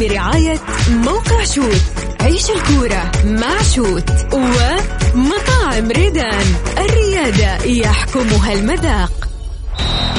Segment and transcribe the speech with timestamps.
[0.00, 1.82] برعاية موقع شوت
[2.20, 6.54] عيش الكورة مع شوت ومطاعم ريدان.
[6.78, 9.28] الريادة يحكمها المذاق.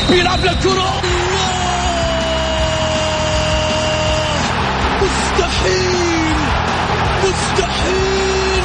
[0.10, 1.02] بيلعب للكرة.
[5.02, 6.36] مستحيل
[7.24, 8.64] مستحيل.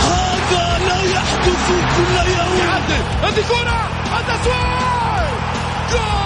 [0.00, 1.66] هذا لا يحدث
[1.96, 2.60] كل يوم.
[3.22, 3.88] هذه كرة.
[4.18, 5.30] التسويق
[5.92, 6.25] جول!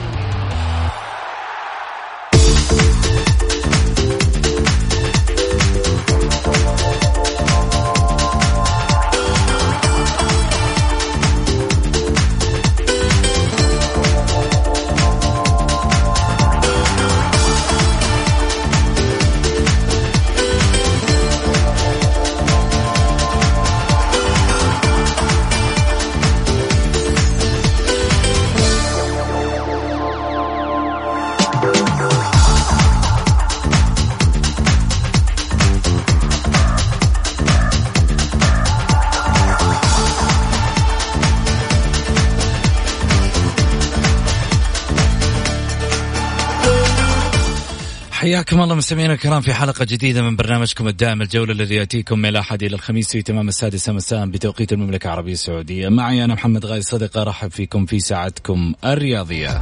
[48.21, 52.63] حياكم الله مستمعينا الكرام في حلقة جديدة من برنامجكم الدائم الجولة الذي يأتيكم من الأحد
[52.63, 55.89] إلى الخميس في تمام السادسة مساء بتوقيت المملكة العربية السعودية.
[55.89, 59.61] معي أنا محمد غاي صدق أرحب فيكم في ساعتكم الرياضية.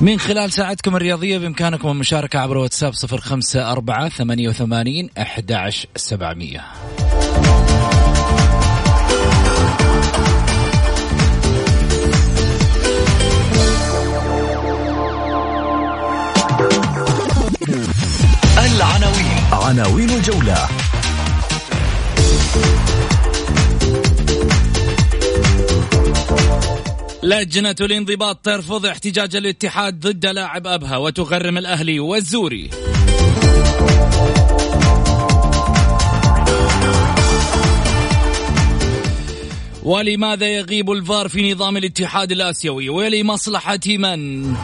[0.00, 7.09] من خلال ساعتكم الرياضية بإمكانكم المشاركة عبر واتساب 054 88 11700
[18.60, 19.40] العناوين.
[19.52, 20.68] عناوين الجولة.
[27.22, 32.70] لجنة الانضباط ترفض احتجاج الاتحاد ضد لاعب أبها وتغرم الأهلي والزوري.
[39.82, 44.54] ولماذا يغيب الفار في نظام الاتحاد الآسيوي؟ ولمصلحة من؟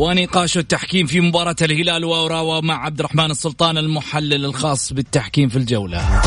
[0.00, 6.22] ونقاش التحكيم في مباراة الهلال وأوراوا مع عبد الرحمن السلطان المحلل الخاص بالتحكيم في الجولة.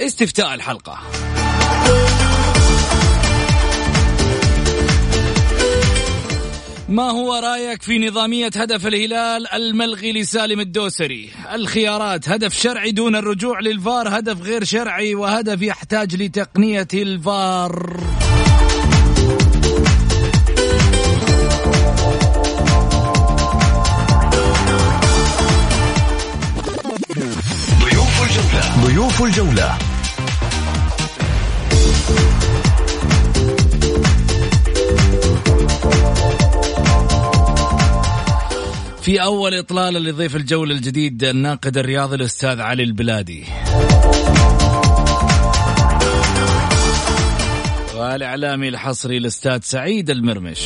[0.00, 0.98] استفتاء الحلقة.
[6.88, 13.60] ما هو رأيك في نظامية هدف الهلال الملغي لسالم الدوسري؟ الخيارات هدف شرعي دون الرجوع
[13.60, 18.00] للفار هدف غير شرعي وهدف يحتاج لتقنية الفار.
[28.98, 29.78] ضيوف الجولة.
[39.02, 43.44] في أول إطلالة لضيف الجولة الجديد الناقد الرياضي الأستاذ علي البلادي.
[47.94, 50.58] والإعلامي الحصري الأستاذ سعيد المرمش.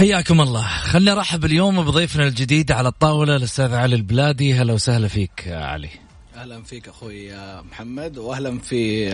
[0.00, 0.62] حياكم الله.
[0.62, 4.54] خلينا نرحب اليوم بضيفنا الجديد على الطاولة الأستاذ علي البلادي.
[4.54, 5.88] هلا وسهلا فيك علي.
[6.36, 7.32] أهلا فيك أخوي
[7.70, 9.12] محمد واهلا في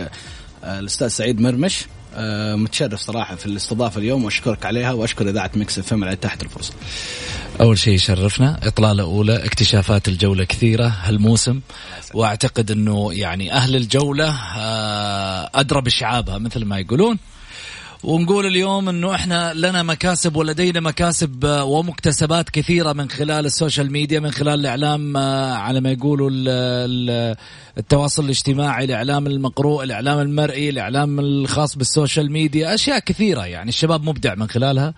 [0.63, 1.85] آه، الأستاذ سعيد مرمش.
[2.15, 6.37] آه، متشرف صراحة في الاستضافة اليوم وأشكرك عليها وأشكر إذاعة مكس إف إم على اتاحه
[6.43, 6.73] الفرصة.
[7.61, 11.61] أول شيء شرفنا إطلالة أولى اكتشافات الجولة كثيرة هالموسم.
[12.13, 17.17] وأعتقد أنه يعني أهل الجولة آه، أدرى بشعابها مثل ما يقولون.
[18.03, 23.91] ونقول اليوم إنه إحنا لنا مكاسب ولدينا مكاسب آه، ومكتسبات كثيرة من خلال ال social
[23.91, 27.35] media من خلال الإعلام آه، على ما يقولوا ال- ال-
[27.77, 34.03] التواصل الاجتماعي الإعلام المقروء الإعلام المرئي الإعلام الخاص بال social media أشياء كثيرة يعني الشباب
[34.03, 34.93] مبدع من خلالها.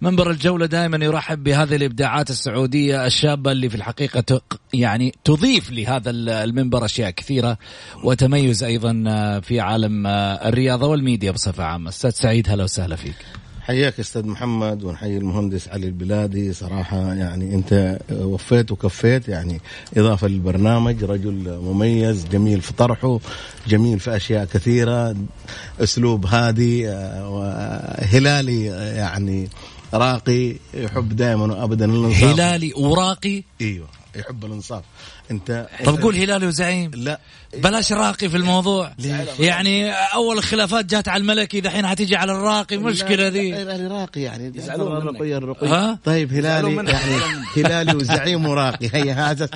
[0.00, 4.42] منبر الجولة دائما يرحب بهذه الإبداعات السعودية الشابة اللي في الحقيقة ت-
[4.72, 7.58] يعني تضيف لهذا ال- المنبر أشياء كثيرة
[8.04, 11.88] وتميز أيضا آه، في عالم الرياضة والميديا بصفة عامة.
[11.88, 13.16] أستاذ سعيد هلا وسهلا فيك.
[13.60, 16.52] حياك أستاذ محمد ونحيي المهندس علي البلادي.
[16.52, 19.60] صراحة يعني أنت وفيت وكفيت يعني
[19.96, 21.04] إضافة للبرنامج.
[21.04, 23.20] رجل مميز جميل في طرحه
[23.66, 25.16] جميل في أشياء كثيرة.
[25.80, 28.64] أسلوب هادي آه، وهلالي
[28.96, 29.48] يعني
[29.94, 32.24] راقي يحب دائما وابدا الإنصاف.
[32.24, 34.84] هلالي وراقي؟ إيوه يحب الإنصاف.
[35.30, 36.90] أنت طب قول هلالي وزعيم.
[36.94, 37.20] لا.
[37.62, 38.92] بلاش راقي في الموضوع.
[39.38, 43.48] يعني أول الخلافات جات على الملكي دحين حتيجي على الراقي مشكلة ذي.
[43.48, 44.52] يعني راقي يعني.
[44.74, 47.18] الرقي الرقي طيب هلالي يعني
[47.56, 48.90] هلالي وزعيم وراقي.
[48.92, 49.48] هيا هذا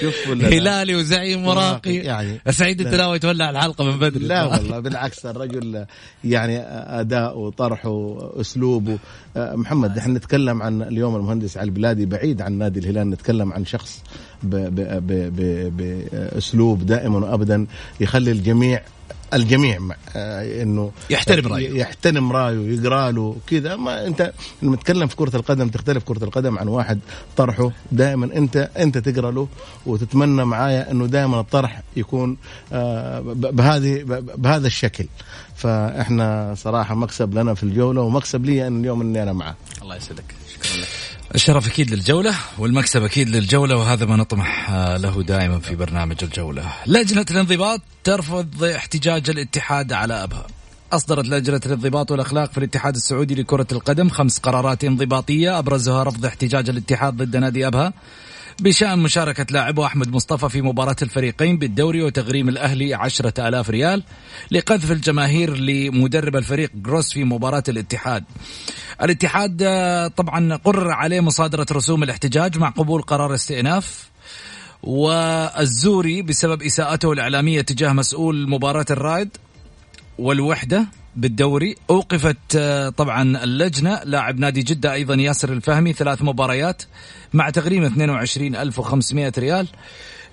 [0.00, 1.94] شوف هلالي وزعيم وراقي.
[1.94, 2.40] يعني.
[2.50, 4.26] سعيد أنت ناوي تولع الحلقة من بدري.
[4.26, 5.86] لا والله بالعكس الرجل
[6.24, 6.58] يعني
[7.00, 8.98] اداؤه وطرحه اسلوبه
[9.36, 14.02] محمد إحنا نتكلم عن اليوم المهندس علي البلادي بعيد عن نادي الهلال نتكلم عن شخص
[15.72, 17.66] بأسلوب دائما وابدا
[18.00, 18.82] يخلي الجميع
[19.34, 19.78] الجميع
[20.16, 21.80] آه إنه يحترم رأيه.
[21.80, 23.76] يحترم رأيه يقرأ له كذا.
[23.76, 24.32] ما أنت
[24.62, 26.98] لما تتكلم في كرة القدم تختلف كرة القدم عن واحد
[27.36, 29.48] طرحه دائما انت أنت تقرأ له
[29.86, 32.36] وتتمنى معايا إنه دائما الطرح يكون
[32.72, 34.02] آه بهذه
[34.36, 35.06] بهذا الشكل.
[35.56, 40.24] فإحنا صراحة مكسب لنا في الجولة ومكسب لي أن اليوم إني أنا معاه الله يسعدك.
[40.54, 40.88] شكرا لك.
[41.34, 46.72] الشرف أكيد للجولة والمكسب أكيد للجولة وهذا ما نطمح آه، له دائما في برنامج الجولة.
[46.86, 50.46] لجنة الانضباط ترفض احتجاج الاتحاد على أبها.
[50.92, 56.68] أصدرت لجنة الانضباط والأخلاق في الاتحاد السعودي لكرة القدم خمس قرارات انضباطية أبرزها رفض احتجاج
[56.68, 57.92] الاتحاد ضد نادي أبها
[58.60, 64.02] بشأن مشاركة لاعبه أحمد مصطفى في مباراة الفريقين بالدوري وتغريم الأهلي عشرة ألاف ريال
[64.50, 68.24] لقذف الجماهير لمدرب الفريق جروس في مباراة الاتحاد.
[69.02, 74.10] الاتحاد آه، طبعا قرر عليه مصادرة رسوم الاحتجاج مع قبول قرار استئناف
[74.82, 79.36] والزوري بسبب إساءته الإعلامية تجاه مسؤول مباراة الرائد
[80.18, 81.76] والوحدة بالدوري.
[81.90, 84.00] أوقفت آه، طبعا اللجنة.
[84.04, 86.82] لاعب نادي جدة أيضا ياسر الفهمي ثلاث مباريات
[87.32, 89.68] مع تغريم 22500 ريال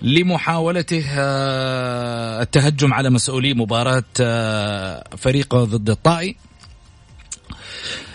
[0.02, 4.04] لمحاولته آه، التهجم على مسؤولي مباراة
[5.16, 6.36] فريقه ضد الطائي.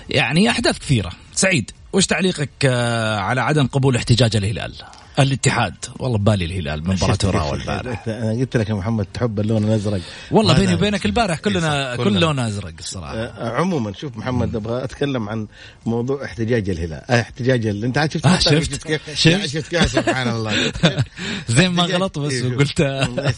[0.10, 1.12] يعني أحداث كثيرة.
[1.34, 4.74] سعيد وش تعليقك آه، على عدم قبول احتجاج الهلال؟
[5.20, 5.74] الاتحاد.
[6.00, 8.08] والله ببالي الهلال من مباراة وراء البارح.
[8.08, 10.02] أنا قلت لك يا محمد تحب اللون الأزرق.
[10.32, 13.16] والله بيني وبينك البارح كلنا كل لون أزرق الصراحة.
[13.16, 15.48] أه عموما شوف محمد أبغى أتكلم عن
[15.86, 17.04] موضوع احتجاج الهلال.
[17.10, 17.84] أه احتجاج ال...
[17.84, 18.84] أنت عاد شفت آه شفت.
[18.84, 20.72] كيف؟ شفت, شفت كيف؟ سبحان الله.
[21.56, 22.82] زين ما غلط بس إيه، قلت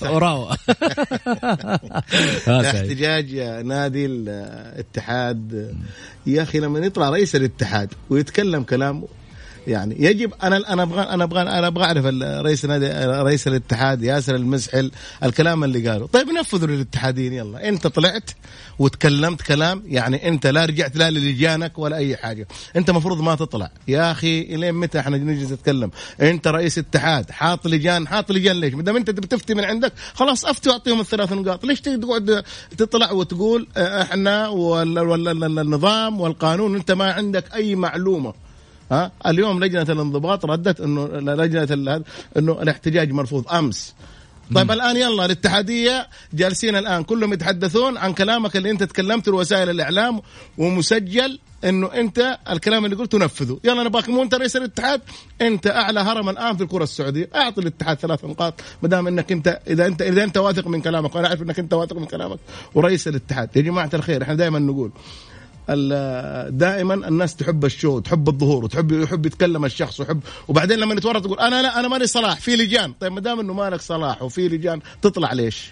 [0.01, 0.49] وراو
[2.47, 3.35] احتجاج
[3.65, 5.75] نادي الاتحاد
[6.27, 9.03] يا أخي لما يطلع رئيس الاتحاد ويتكلم كلام
[9.67, 9.95] يعني.
[9.99, 12.05] يجب أنا أنا أبغى أنا أبغى أنا أبغى أعرف
[12.45, 14.91] رئيس نادي رئيس الاتحاد ياسر المسحل
[15.23, 16.07] الكلام اللي قاله.
[16.07, 17.69] طيب نفذوا للاتحاديين يلا.
[17.69, 18.31] أنت طلعت
[18.79, 22.47] وتكلمت كلام يعني أنت لا رجعت لا للجانك ولا أي حاجة.
[22.75, 23.71] أنت مفروض ما تطلع.
[23.87, 25.91] يا أخي إلين متى إحنا نجي نتكلم؟
[26.21, 30.45] أنت رئيس اتحاد حاط لجان حاط لجان ليش؟ ما دام أنت بتفتي من عندك خلاص
[30.45, 31.65] أفتي وأعطيهم الثلاث نقاط.
[31.65, 32.43] ليش تقعد
[32.77, 38.46] تطلع وتقول إحنا والنظام والقانون؟ أنت ما عندك أي معلومة.
[38.91, 42.03] ها؟ اليوم لجنة الانضباط ردت إنه لجنة
[42.37, 43.51] إنه الاحتجاج مرفوض.
[43.51, 43.93] أمس.
[44.55, 50.21] طيب الآن يلا الاتحادية جالسين الآن كلهم يتحدثون عن كلامك اللي أنت تكلمت لوسائل الإعلام
[50.57, 55.01] ومسجل إنه أنت الكلام اللي قلته نفذه يلا نبغاك مو أنت رئيس الاتحاد
[55.41, 57.29] أنت أعلى هرم الآن في الكرة السعودية.
[57.35, 61.15] أعطي الاتحاد ثلاث نقاط ما دام إنك أنت إذا أنت إذا أنت واثق من كلامك
[61.15, 62.39] وأنا أعرف إنك أنت واثق من كلامك
[62.75, 63.49] ورئيس الاتحاد.
[63.57, 64.91] يا جماعة الخير إحنا دائما نقول
[66.49, 71.39] دائما الناس تحب الشو تحب الظهور وتحب يحب يتكلم الشخص ويحب وبعدين لما يتورط تقول
[71.39, 74.81] أنا لا أنا مالي صلاح في لجان طيب ما دام إنه مالك صلاح وفي لجان
[75.01, 75.71] تطلع ليش؟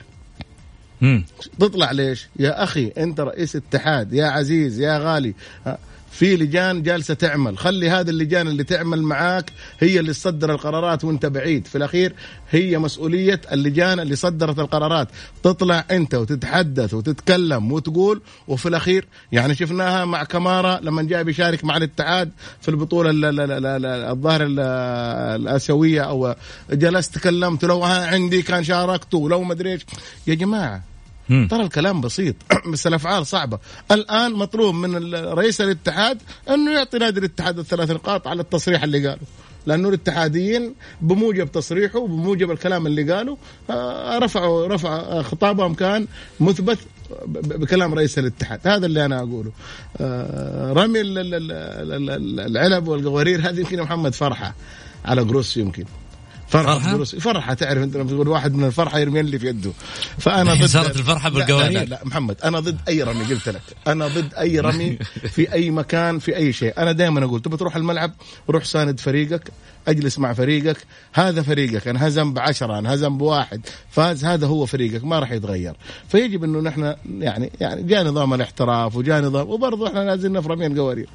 [1.01, 1.25] مم.
[1.59, 5.33] تطلع ليش؟ يا أخي أنت رئيس اتحاد يا عزيز يا غالي
[6.15, 7.57] في لجان جالسة تعمل.
[7.57, 11.67] خلي هذه اللجان اللي تعمل معاك هي اللي تصدر القرارات وانت بعيد.
[11.67, 12.13] في الأخير
[12.51, 15.07] هي مسؤولية اللجان اللي صدرت القرارات.
[15.43, 21.77] تطلع أنت وتتحدث وتتكلم وتقول وفي الأخير يعني شفناها مع كمارا لما جاء بيشارك مع
[21.77, 22.31] الاتحاد
[22.61, 23.11] في البطولة
[24.11, 26.35] الظاهر الآسيوية أو
[26.71, 29.85] جلست تكلمت لو عندي كان شاركت ولو ما أدري إيش.
[30.27, 30.94] يا جماعة
[31.27, 32.35] ترى الكلام بسيط
[32.71, 33.59] بس الأفعال صعبة.
[33.91, 39.21] الآن مطلوب من رئيس الاتحاد أنه يعطي نادي الاتحاد الثلاث نقاط على التصريح اللي قاله.
[39.65, 43.37] لأنه الاتحاديين بموجب تصريحه وبموجب الكلام اللي قاله
[43.69, 46.07] آه، رفعوا رفع خطابهم كان
[46.39, 46.79] مثبت
[47.35, 48.59] بكلام رئيس الاتحاد.
[48.67, 49.51] هذا اللي أنا أقوله.
[49.97, 51.01] آه، رمي
[52.45, 54.55] العلب والقوارير هذه يمكن محمد فرحة
[55.05, 55.85] على gross يمكن.
[56.47, 59.71] فرحة, فرحة؟ فرحة؟ تعرف انت لما تقول واحد من الفرحة يرمي اللي في يده.
[60.17, 61.71] فأنا ضد صارت الفرحة بالقوارير.
[61.71, 63.61] لا, لا, لا محمد أنا ضد أي رمي قلت لك.
[63.87, 64.97] أنا ضد أي رمي
[65.35, 66.73] في أي مكان في أي شيء.
[66.77, 68.11] أنا دائما أقول تبي تروح الملعب
[68.49, 69.51] روح ساند فريقك
[69.87, 70.77] اجلس مع فريقك.
[71.13, 73.61] هذا فريقك انهزم بعشرة انهزم بواحد.
[73.89, 75.75] فاز هذا هو فريقك ما راح يتغير.
[76.07, 80.67] فيجب إنه نحن يعني يعني جاء نظام الاحتراف وجاء نظام وبرضه إحنا نازلنا في رمي
[80.67, 81.09] القوارير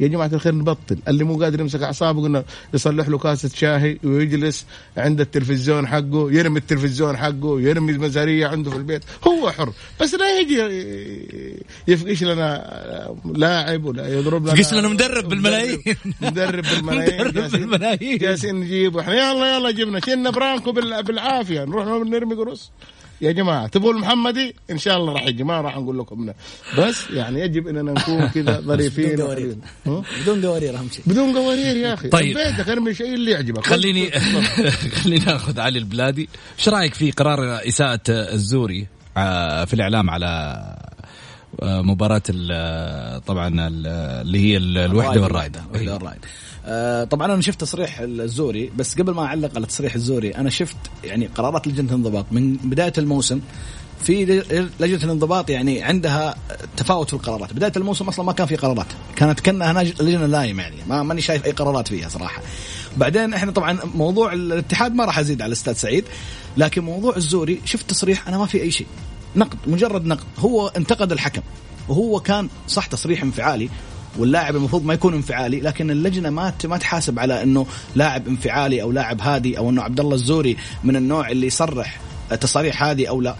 [0.00, 0.98] يا جماعة الخير نبطل.
[1.08, 6.58] اللي مو قادر يمسك أعصابه قلنا يصلح له كاسة شاهي ويجلس عند التلفزيون حقه يرمي
[6.58, 9.02] التلفزيون حقه يرمي المزارية عنده في البيت.
[9.28, 9.72] هو حر.
[10.00, 10.58] بس لا يجي
[11.88, 15.78] يفقش لنا لاعب ولا يضرب لنا يفقش لنا مدرب بالملايين.
[16.20, 16.64] مدرب.
[16.74, 17.14] بالملايين.
[17.20, 18.18] مدرب جالسين- بالملايين.
[18.18, 19.14] جالسين نجيب وإحنا.
[19.14, 20.00] يلا يلا جبنا.
[20.00, 21.64] شلنا برانكو بال- بالعافية.
[21.64, 22.70] نروح نرمي قرص
[23.24, 26.34] يا جماعة تبغوا المحمدي؟ إن شاء الله راح يجي ما راح نقول لكم لا
[26.78, 29.56] بس يعني يجب إننا نكون كذا ظريفين بدون قوارير.
[30.22, 31.02] بدون قوارير أهم شيء.
[31.06, 32.08] بدون قوارير يا أخي.
[32.08, 32.36] طيب.
[32.38, 33.66] بيتك أرمي شيء اللي يعجبك.
[33.66, 34.10] خليني
[35.02, 36.28] خليني آخذ علي البلادي.
[36.58, 40.73] إيش رأيك في قرار إساءة الزوري آه، في الإعلام على
[41.64, 43.86] آه، مباراة ال- طبعا ال-
[44.26, 45.60] اللي هي ال- الوحدة والرائدة.
[45.74, 46.20] الوحدة والرائدة.
[46.66, 50.76] آه، طبعا أنا شفت تصريح الزوري بس قبل ما أعلق على تصريح الزوري أنا شفت
[51.04, 52.26] يعني قرارات لجنة الانضباط.
[52.30, 53.40] من بداية الموسم
[54.02, 54.24] في
[54.80, 56.34] لجنة الانضباط يعني عندها
[56.76, 57.52] تفاوت في القرارات.
[57.52, 58.86] بداية الموسم أصلا ما كان في قرارات.
[59.16, 60.76] كانت كأنها لجنة نايمة يعني.
[60.88, 62.42] ما ماني شايف أي قرارات فيها صراحة.
[62.96, 66.04] بعدين إحنا طبعا موضوع الاتحاد ما راح أزيد على الاستاذ سعيد
[66.56, 68.86] لكن موضوع الزوري شفت تصريح أنا ما في أي شيء.
[69.36, 70.24] نقد مجرد نقد.
[70.38, 71.42] هو انتقد الحكم.
[71.88, 73.68] وهو كان صح تصريح انفعالي
[74.18, 78.92] واللاعب المفروض ما يكون انفعالي لكن اللجنة ما ما تحاسب على إنه لاعب انفعالي أو
[78.92, 82.00] لاعب هادي أو إنه عبد الله الزوري من النوع اللي يصرح
[82.40, 83.36] تصاريح هذه أو لا.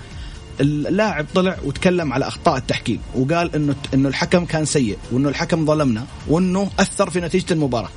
[0.60, 6.06] اللاعب طلع وتكلم على أخطاء التحكيم وقال إنه إنه الحكم كان سيء وإنه الحكم ظلمنا
[6.28, 7.90] وإنه أثر في نتيجة المباراة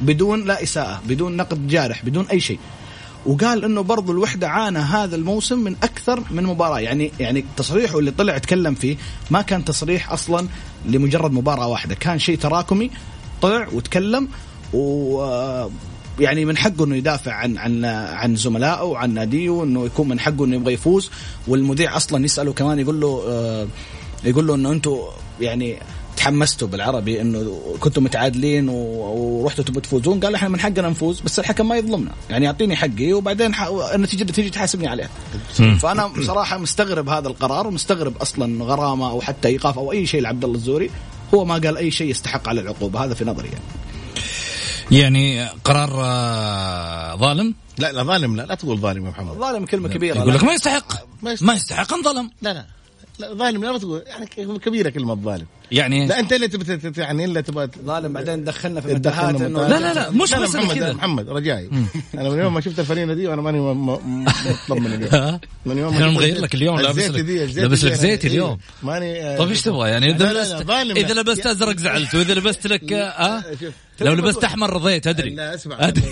[0.00, 2.58] بدون لا إساءة بدون نقد جارح بدون أي شيء.
[3.26, 6.80] وقال إنه برضو الوحدة عانى هذا الموسم من أكثر من مباراة.
[6.80, 8.96] يعني يعني تصريحه اللي طلع اتكلم فيه
[9.30, 10.48] ما كان تصريح أصلا
[10.86, 11.94] لمجرد مباراة واحدة.
[11.94, 12.90] كان شيء تراكمي.
[13.42, 14.28] طلع وتكلم
[14.72, 15.68] و
[16.20, 20.44] يعني من حقه إنه يدافع عن عن عن زملائه وعن ناديه وإنه يكون من حقه
[20.44, 21.10] إنه يبغى يفوز.
[21.48, 23.66] والمذيع أصلا يسأله كمان يقول له آه،
[24.24, 24.98] يقول له إنه أنتم
[25.40, 25.78] يعني
[26.20, 30.20] تحمستوا بالعربي إنه كنتوا متعادلين ورحتوا تبوا تفوزون.
[30.20, 32.10] قال إحنا من حقنا نفوز بس الحكم ما يظلمنا.
[32.30, 33.62] يعني يعطيني حقي وبعدين ح...
[33.94, 35.08] النتيجه تيجي تحاسبني عليها
[35.78, 40.44] فأنا بصراحة مستغرب هذا القرار ومستغرب أصلا غرامة أو حتى إيقاف أو أي شيء لعبد
[40.44, 40.90] الله الزوري.
[41.34, 43.64] هو ما قال أي شيء يستحق على العقوبة هذا في نظري يعني.
[44.90, 49.34] يعني قرار آه، ظالم؟ لا لا ظالم لا لا تقول ظالم يا محمد.
[49.34, 50.18] ظالم كلمة كبيرة.
[50.18, 50.92] يقول لك ما يستحق.
[51.40, 51.94] ما يستحق.
[51.94, 52.66] انظلم لا لا.
[53.18, 54.02] لا ظالم لا ما تقول.
[54.06, 54.26] يعني
[54.58, 55.46] كبيرة كلمة ظالم.
[55.72, 59.40] يعني لا انت اللي تبي يعني الا تبغى ظالم بعدين دخلنا في متاهات.
[59.40, 60.92] لا، لا، لا، مش بس محمد كذا.
[60.92, 61.70] محمد رجائي
[62.14, 64.26] أنا من يوم ما شفت الفرينه دي وأنا ماني م- م-
[64.68, 68.30] مطمن اليوم من يوم ما مغير لك اليوم لابس الزيت لك لابس لك زيت إيه،
[68.32, 71.14] اليوم ماني آه، طيب إيش تبغى يعني إذا لبست إذا.
[71.14, 73.42] لبست أزرق زعلت وإذا لبست لك آه.
[74.00, 76.02] لو لبست أحمر رضيت أدري لا اسمع أدري.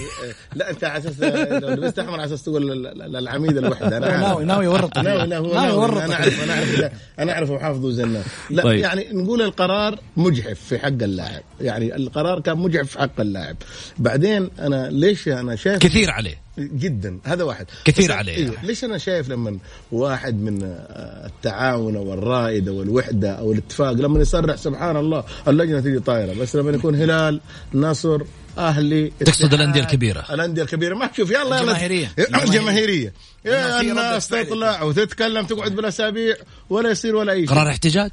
[0.55, 1.21] لا أنت على أساس
[1.63, 4.17] لو لبست أحمر على أساس تقول ال- ال- العميد الوحدة أنا.
[4.17, 8.23] ناوي ناوي يورط ناوي ناوي ناوي يورط أنا أعرف أنا أعرف أنا أعرف محافظ زنان
[8.51, 8.79] لا طيب.
[8.81, 11.43] يعني نقول القرار مجحف في حق اللاعب.
[11.61, 13.57] يعني القرار كان مجحف في حق اللاعب.
[13.99, 16.48] بعدين أنا ليش أنا شايف كثير عليه.
[16.59, 18.37] جدا هذا واحد كثير عليه.
[18.37, 18.65] أيوه.
[18.65, 19.59] ليش أنا شايف لما
[19.93, 26.01] واحد من آه، التعاون أو الرائده والوحده أو الاتفاق لما يصرح سبحان الله اللجنه تيجي
[26.01, 27.41] طايره بس لما يكون هلال
[27.75, 28.23] نصر
[28.59, 30.25] أهلي تقصد اتحاد، الأندية الكبيرة.
[30.31, 32.13] الأندية الكبيرة ما تشوف يلا يلا الجماهيرية.
[32.19, 33.13] الجماهيرية
[33.45, 34.29] يا الناس.
[34.29, 36.37] تطلع وتتكلم تقعد بالأسابيع
[36.71, 38.11] ولا يصير ولا اي شيء قرار احتجاج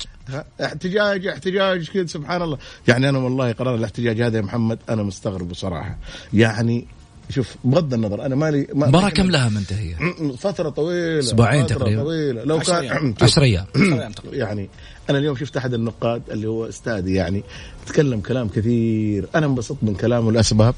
[0.61, 5.49] احتجاج احتجاج كذا سبحان الله يعني أنا والله قرار الاحتجاج هذا يا محمد أنا مستغرب
[5.49, 5.97] بصراحة
[6.33, 6.87] يعني
[7.29, 9.95] شوف بغض النظر أنا مالي ما مباراة كم لها منتهية؟
[10.37, 12.03] فترة طويلة أسبوعين فترة تقريبا.
[12.03, 12.43] طويلة.
[12.43, 13.15] لو عشر كان أيام.
[13.19, 13.65] شوف، عشر أيام
[14.33, 14.69] يعني
[15.09, 17.43] أنا اليوم شفت أحد النقاد اللي هو أستاذي يعني
[17.85, 19.27] تكلم كلام كثير.
[19.35, 20.75] أنا انبسطت من كلامه الاسباب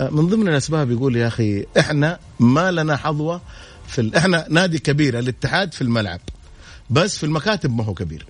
[0.00, 3.40] آه، من ضمن الأسباب يقول يا أخي إحنا ما لنا حظوة
[3.86, 4.14] في ال...
[4.14, 6.20] إحنا نادي كبير الاتحاد في الملعب
[6.90, 8.26] بس في المكاتب ما هو كبير.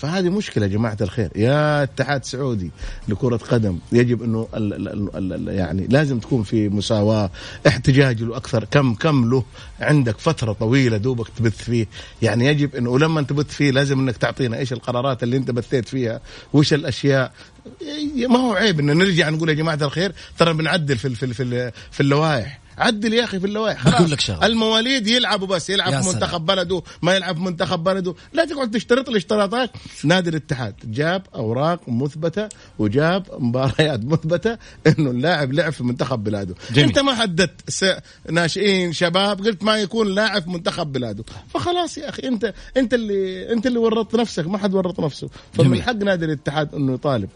[0.00, 1.30] فهذه مشكلة يا جماعة الخير.
[1.36, 2.70] يا اتحاد سعودي
[3.08, 7.30] لكرة قدم يجب إنه ال ال ال ال يعني لازم تكون في مساواة
[7.66, 8.64] احتجاج له أكثر.
[8.64, 9.44] كم كم له
[9.80, 11.86] عندك فترة طويلة دوبك تبث فيه؟
[12.22, 16.20] يعني يجب إنه ولما تبث فيه لازم إنك تعطينا إيش القرارات اللي أنت بثيت فيها؟
[16.52, 17.32] وش الأشياء؟
[18.28, 21.34] ما هو عيب ان نرجع نقول يا جماعة الخير ترى بنعدل في ال- في ال-
[21.34, 22.60] في, في اللوائح.
[22.80, 24.44] عدل يا أخي في اللوائح بقول خلاص لك.
[24.44, 26.08] المواليد يلعبوا بس يلعب في.
[26.08, 29.70] منتخب بلده ما يلعب في منتخب بلده لا تقعد تشترط لي اشتراطات
[30.04, 36.88] نادي الاتحاد جاب أوراق مثبتة وجاب مباريات مثبتة إنه اللاعب لعب في منتخب بلاده جميل.
[36.88, 37.84] أنت ما حددت س...
[38.30, 43.52] ناشئين شباب قلت ما يكون لاعب في منتخب بلاده فخلاص يا أخي انت أنت اللي
[43.52, 45.82] أنت اللي ورطت نفسك ما حد ورط نفسه فمن.
[45.82, 47.28] حق نادي الاتحاد إنه يطالب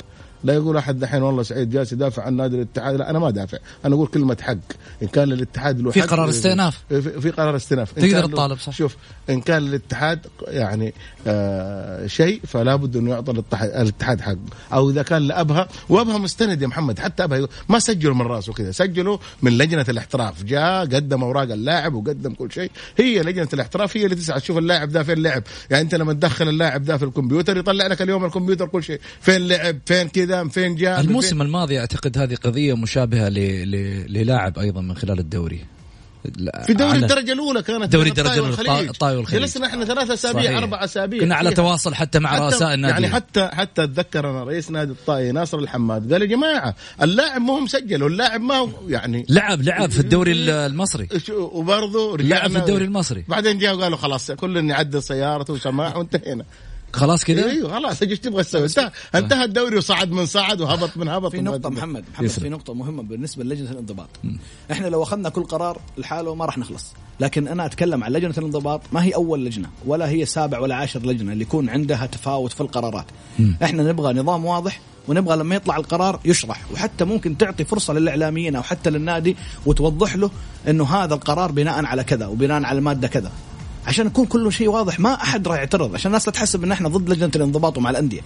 [0.44, 2.94] لا يقول أحد دحين والله سعيد جالس يدافع عن نادي الاتحاد.
[2.94, 4.56] لا أنا ما دافع أنا أقول كلمة حق.
[5.02, 6.84] إن كان للاتحاد له في قرار استئناف.
[6.88, 7.92] في, قرار استئناف.
[7.92, 8.72] تقدر تطالب، صح.
[8.72, 8.96] شوف
[9.30, 10.94] إن كان للاتحاد يعني
[11.26, 14.34] آه شيء فلا بد إنه يعطى الاتحاد, الاتحاد حق.
[14.72, 16.98] أو إذا كان لأبها وأبها مستند يا محمد.
[16.98, 18.70] حتى أبها ما سجلوا من راسه كذا.
[18.70, 20.42] سجلوا من لجنة الاحتراف.
[20.42, 22.70] جاء قدم أوراق اللاعب وقدم كل شيء.
[22.98, 24.40] هي لجنة الاحتراف هي اللي تسعى.
[24.40, 25.42] تشوف اللاعب ذا فين لعب.
[25.70, 29.00] يعني أنت لما تدخل اللاعب ذا في الكمبيوتر يطلع لك اليوم الكمبيوتر كل شيء.
[29.20, 33.34] فين لعب؟ فين كذا؟ فين جاء من الموسم الماضي أعتقد هذه قضية مشابهة ل...
[33.70, 33.76] ل...
[34.12, 35.60] للاعب أيضا من خلال الدوري
[36.66, 38.88] في دوري الدرجة الأولى كانت دوري الدرجة الأولى، والخليج.
[38.88, 39.40] الطائي والخليج.
[39.42, 40.58] جلسنا إحنا ثلاث أسابيع.
[40.58, 41.56] أربع أسابيع كنا على فيها.
[41.56, 46.12] تواصل حتى مع رؤساء النادي يعني حتى حتى أتذكر أنا رئيس نادي الطائي ناصر الحماد
[46.12, 50.32] قال يا جماعة اللاعب ما هو مسجل واللاعب ما هو يعني لعب لعب في الدوري
[50.32, 55.96] ال- المصري وبرضه لعب في الدوري المصري بعدين جاء وقالوا خلاص كل يعدل سيارته وسماح
[55.96, 56.44] وانتهينا
[56.94, 61.08] خلاص كذا أيوه خلاص إيش تبغى تسوي؟ انتهى انتهى الدوري وصعد من صعد وهبط من
[61.08, 62.28] هبط في نقطة محمد محمد.
[62.28, 64.08] في نقطة مهمة بالنسبة للجنة الانضباط.
[64.72, 66.92] إحنا لو أخذنا كل قرار لحاله ما راح نخلص.
[67.20, 71.06] لكن أنا أتكلم عن لجنة الانضباط ما هي أول لجنة ولا هي سابع ولا عاشر
[71.06, 73.06] لجنة اللي يكون عندها تفاوت في القرارات.
[73.62, 78.62] إحنا نبغى نظام واضح ونبغى لما يطلع القرار يشرح وحتى ممكن تعطي فرصة للإعلاميين أو
[78.62, 79.36] حتى للنادي
[79.66, 80.30] وتوضح له
[80.68, 83.32] إنه هذا القرار بناء على كذا وبناء على المادة كذا.
[83.86, 85.00] عشان يكون كل شيء واضح.
[85.00, 85.94] ما أحد راح يعترض.
[85.94, 88.20] عشان الناس لا تحسب إن إحنا ضد لجنة الانضباط ومع الأندية.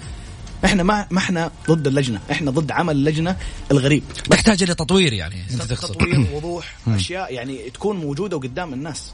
[0.65, 2.21] إحنا ما ما إحنا ضد اللجنة.
[2.31, 3.37] إحنا ضد عمل اللجنة
[3.71, 4.03] الغريب.
[4.31, 5.95] تحتاج إلى تطوير يعني أنت تقصد.
[5.95, 9.13] تطوير وضوح أشياء يعني تكون موجودة قدام الناس.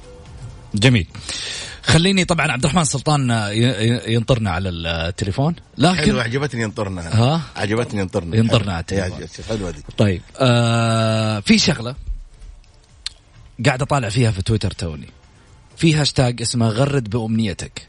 [0.75, 1.07] جميل.
[1.83, 5.55] خليني طبعا عبد الرحمن سلطان ي- ي- ينطرنا على التليفون.
[5.79, 7.09] حلو لكن عجبتني ينطرنا.
[7.15, 8.37] ها؟ عجبتني ينطرنا.
[8.37, 9.03] ينطرنا على حلو.
[9.05, 9.45] التليفون.
[9.49, 9.83] يا حلوة دي.
[9.99, 11.95] طيب آه في شغلة
[13.67, 15.09] قاعد أطالع فيها في تويتر توني.
[15.77, 17.89] في هاشتاج اسمه غرد بأمنيتك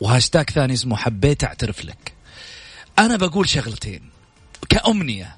[0.00, 2.12] وهاشتاج ثاني اسمه حبيت أعترف لك.
[2.98, 4.10] أنا بقول شغلتين
[4.68, 5.36] كأمنية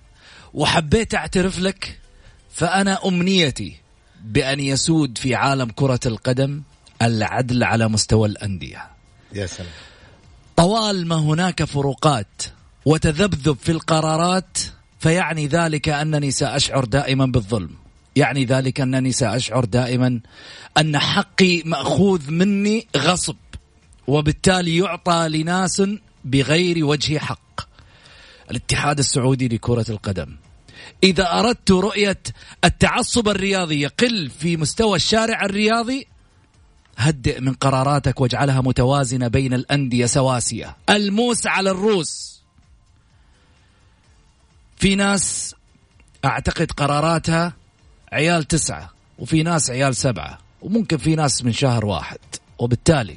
[0.54, 1.98] وحبيت أعترف لك
[2.52, 3.76] فأنا أمنيتي
[4.24, 6.62] بأن يسود في عالم كرة القدم
[7.02, 8.90] العدل على مستوى الأندية.
[9.32, 9.70] يا سلام.
[10.56, 12.42] طوال ما هناك فروقات
[12.84, 14.58] وتذبذب في القرارات
[15.00, 17.81] فيعني ذلك أنني سأشعر دائما بالظلم.
[18.16, 20.20] يعني ذلك أنني سأشعر دائما
[20.78, 23.36] أن حقي مأخوذ مني غصب
[24.06, 25.82] وبالتالي يعطى لناس
[26.24, 27.60] بغير وجه حق.
[28.50, 30.36] الاتحاد السعودي لكرة القدم.
[31.02, 32.22] إذا أردت رؤية
[32.64, 36.06] التعصب الرياضي يقل في مستوى الشارع الرياضي
[36.96, 40.76] هدئ من قراراتك واجعلها متوازنة بين الأندية سواسية.
[40.90, 42.42] الموس على الروس.
[44.76, 45.54] في ناس
[46.24, 47.61] أعتقد قراراتها
[48.12, 52.18] عيال تسعة وفي ناس عيال سبعة وممكن في ناس من شهر واحد.
[52.58, 53.16] وبالتالي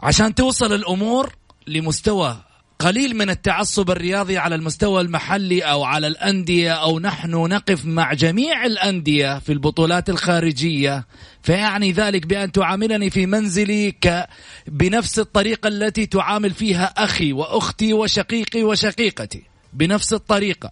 [0.00, 1.32] عشان توصل الأمور
[1.66, 2.36] لمستوى
[2.78, 8.64] قليل من التعصب الرياضي على المستوى المحلي أو على الأندية أو نحن نقف مع جميع
[8.64, 11.06] الأندية في البطولات الخارجية
[11.42, 14.26] فيعني ذلك بأن تعاملني في منزلي ك
[14.66, 19.42] بنفس الطريقة التي تعامل فيها أخي وأختي وشقيقي وشقيقتي.
[19.72, 20.70] بنفس الطريقة.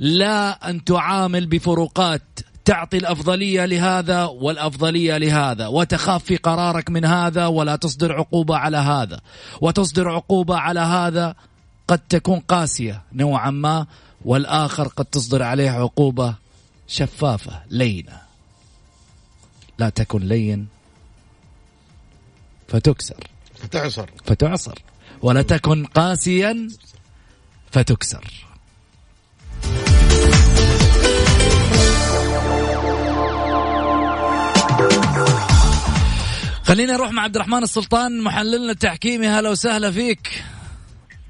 [0.00, 2.22] لا أن تعامل بفروقات
[2.64, 9.20] تعطي الأفضلية لهذا والأفضلية لهذا وتخاف في قرارك من هذا ولا تصدر عقوبة على هذا
[9.60, 11.34] وتصدر عقوبة على هذا
[11.88, 13.86] قد تكون قاسية نوعا ما
[14.24, 16.34] والآخر قد تصدر عليه عقوبة
[16.88, 18.20] شفافة لينة.
[19.78, 20.68] لا تكن لين
[22.68, 23.26] فتكسر.
[23.54, 24.78] فتعصر فتعصر
[25.22, 26.68] ولا تكن قاسيا
[27.70, 28.49] فتكسر.
[36.70, 39.28] خلينا نروح مع عبد الرحمن السلطان محللنا التحكيمي.
[39.28, 40.44] هلا وسهلا فيك.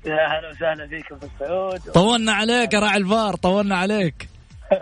[0.07, 4.29] يا هلا وسهلا فيكم في السعود طولنا عليك يا راعي الفار طولنا عليك.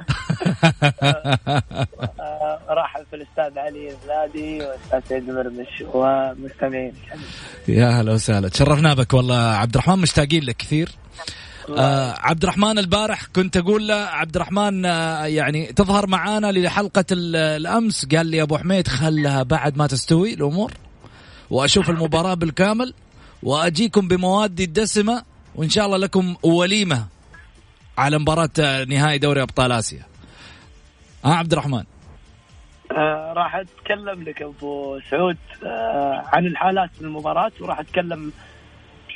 [2.70, 6.92] ارحب في الأستاذ علي الزادي والأستاذ سيد مرمش ومستمعين.
[7.68, 8.48] يا هلا وسهلا.
[8.48, 10.88] تشرفنا بك والله عبد الرحمن مشتاقين لك كثير.
[11.76, 17.37] آه عبد الرحمن البارح كنت أقول له عبد الرحمن آه يعني تظهر معانا لحلقة ال-
[17.37, 18.07] الأمس.
[18.07, 20.72] قال لي أبو حميد خلها بعد ما تستوي الأمور
[21.50, 22.94] وأشوف المباراة بالكامل
[23.42, 25.22] وأجيكم بموادي الدسمة
[25.54, 27.07] وإن شاء الله لكم وليمة
[27.98, 30.02] على مباراة آه، نهائي دوري أبطال آسيا.
[31.24, 31.85] آه عبد الرحمن
[32.92, 38.33] آه راح أتكلم لك أبو سعود آه عن الحالات في المباراة وراح أتكلم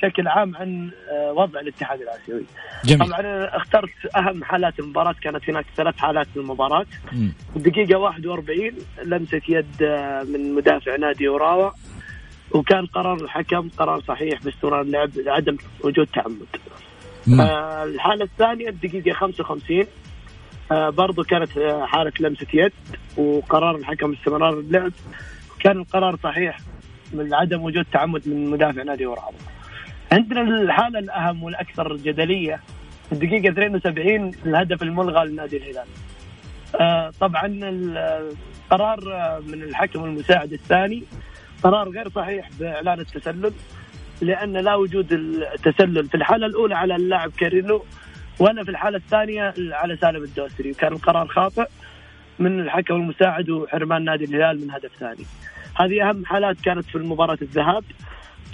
[0.03, 2.45] بشكل عام عن آه وضع الاتحاد الآسيوي.
[2.85, 6.87] جميل طبعا أنا اخترت أهم حالات المباراة كانت هناك ثلاث حالات في المباراة.
[7.57, 8.71] الدقيقه 41
[9.05, 11.71] لمسة يد آه، من مدافع نادي أوراوا
[12.51, 16.47] وكان قرار الحكم قرار صحيح باستمرار اللعب لعدم وجود تعمد.
[17.27, 17.41] مم.
[17.41, 19.85] آه الحالة الثانية الدقيقة 55
[20.73, 22.73] آه برضو كانت آه، حالة لمسة يد
[23.17, 24.93] وقرار الحكم استمرار اللعب
[25.61, 26.59] كان القرار صحيح
[27.12, 29.33] من عدم وجود تعمد من مدافع نادي أوراوا.
[30.12, 32.61] عندنا الحالة الأهم والأكثر جدلية
[33.12, 35.87] الدقيقة 72 الهدف الملغى لنادي الهلال.
[36.81, 41.05] آه طبعا القرار آه، من الحكم المساعد الثاني
[41.62, 43.53] قرار غير صحيح بإعلان التسلل
[44.20, 47.85] لأن لا وجود التسلل في الحالة الأولى على اللاعب كاريلو
[48.38, 51.66] ولا في الحالة الثانية على سالم الدوسري وكان القرار خاطئ
[52.38, 55.25] من الحكم المساعد وحرمان نادي الهلال من هدف ثاني.
[55.77, 57.85] هذه أهم حالات كانت في المباراة الذهاب.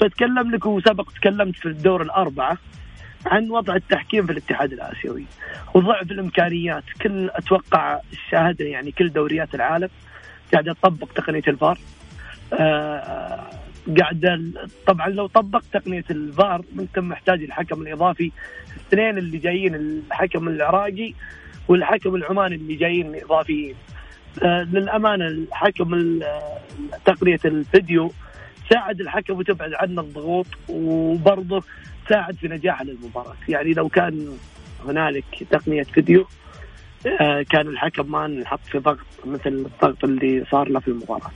[0.03, 2.59] بتكلم لك وسبق تكلمت في الدور الأربعة
[3.27, 5.25] عن وضع التحكيم في الاتحاد الآسيوي
[5.75, 6.85] وضعف الإمكانيات.
[7.03, 9.89] كل أتوقع شاهدنا يعني كل دوريات العالم
[10.53, 11.79] قاعدة تطبق تقنية الفار.
[12.53, 13.51] آه،
[14.01, 14.41] قاعدة
[14.87, 18.33] طبعا لو طبق تقنية الفار انت محتاج الحكم الإضافي
[18.77, 21.15] الاثنين اللي جايين الحكم العراقي
[21.69, 23.75] والحكم العماني اللي جايين إضافيين.
[24.43, 26.59] آه، للأمانة الحكم ال- آه،
[27.05, 28.13] تقنية الفيديو
[28.71, 31.63] ساعد الحكم وتبعد عنه الضغوط وبرضه
[32.09, 34.29] ساعد في نجاح المباراه يعني لو كان
[34.87, 36.27] هنالك تقنية فيديو
[37.21, 41.31] آه، كان الحكم ما نحط في ضغط مثل الضغط اللي صار له في المباراة.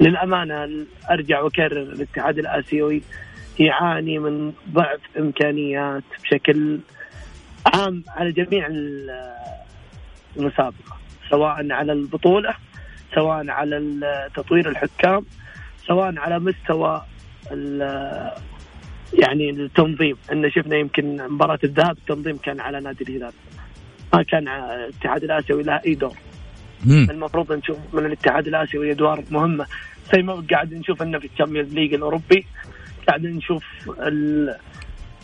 [0.00, 3.02] للأمانة أرجع وأكرر الاتحاد الآسيوي
[3.58, 6.78] يعاني من ضعف إمكانيات بشكل
[7.74, 9.34] عام على جميع ال-
[10.36, 10.96] المسابقة
[11.30, 12.54] سواء على البطولة
[13.14, 14.00] سواء على
[14.34, 15.24] تطوير الحكام.
[15.90, 17.02] سواء على مستوى
[17.52, 18.30] ال-
[19.12, 20.16] يعني التنظيم.
[20.32, 23.32] ان شفنا يمكن مباراة الذهاب التنظيم كان على نادي الهلال.
[24.14, 26.16] ما كان الاتحاد الآسيوي له أي دور.
[26.86, 27.06] مم.
[27.10, 29.66] المفروض نشوف من الاتحاد الآسيوي أدوار مهمة.
[30.14, 32.46] زي ما قاعد نشوف إنه في ال Champions League الأوروبي
[33.08, 33.64] قاعد نشوف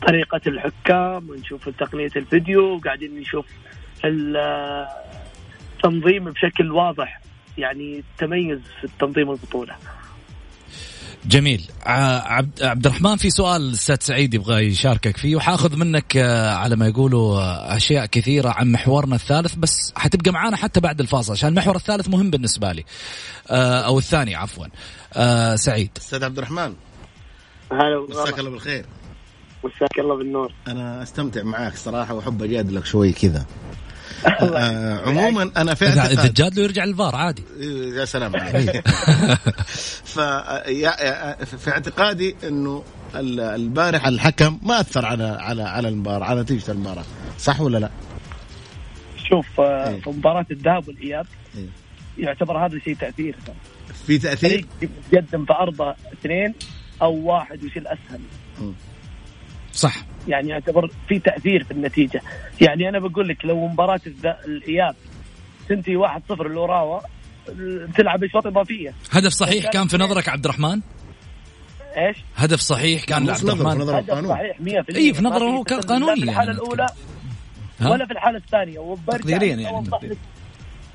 [0.06, 3.46] طريقة الحكام ونشوف تقنية الفيديو وقاعدين نشوف
[4.04, 4.86] ال-
[5.76, 7.20] التنظيم بشكل واضح.
[7.58, 9.74] يعني تميز في التنظيم البطولة.
[11.28, 11.68] جميل.
[11.86, 16.76] ع- عبد عبد الرحمن في سؤال الاستاذ سعيد يبغى يشاركك فيه وحاخذ منك آه، على
[16.76, 21.48] ما يقولوا آه، أشياء كثيرة عن محورنا الثالث بس حتبقى معانا حتى بعد الفاصل عشان
[21.48, 22.84] المحور الثالث مهم بالنسبة لي.
[23.50, 24.66] آه، أو الثاني عفوا.
[25.14, 25.90] آه، سعيد.
[25.96, 26.74] أستاذ عبد الرحمن
[27.72, 28.86] هلا مساك الله بالخير.
[29.64, 30.52] مساك الله بالنور.
[30.68, 33.38] أنا أستمتع معاك صراحة وأحب أجادلك شوي كذا.
[33.40, 33.46] آه
[35.06, 37.42] عموما أنا في إذا اعتقاد له يرجع الفار عادي.
[37.96, 38.88] يا سلام عليك.
[40.14, 40.16] ف
[40.68, 42.84] يا- في اعتقادي إنه
[43.14, 47.04] ال- البارح الحكم ما أثر على على على المباراة على نتيجة المباراة.
[47.38, 47.90] صح ولا لا؟
[49.30, 50.00] شوف آه، إيه.
[50.00, 51.68] في مباراة الذهاب والإياب إيه.
[52.18, 53.36] يعتبر هذا شيء تأثير.
[54.06, 54.66] في تأثير؟
[55.12, 56.54] يقدم في ارضه اثنين
[57.02, 58.20] أو واحد وش الاسهل
[59.72, 59.96] صح.
[60.28, 62.22] يعني يعتبر في تأثير في النتيجة.
[62.60, 64.94] يعني أنا بقول لك لو مباراة الإياب
[65.68, 67.00] تنتهي 1-0 لوراوا
[67.96, 68.94] تلعب اشواط إضافية.
[69.10, 70.80] هدف صحيح كان في نظرك عبد الرحمن؟
[71.96, 73.82] إيش؟ هدف صحيح كان لعبد الرحمن.
[73.82, 76.62] هدف صحيح 100% إيه، في ما نظره هو تسلل لا كقانوني في الحاله يعني.
[76.62, 76.86] الأولى
[77.80, 78.78] ها؟ ولا في الحالة الثانية.
[78.78, 79.88] وبرجع تقديريا يعني.
[80.02, 80.18] لك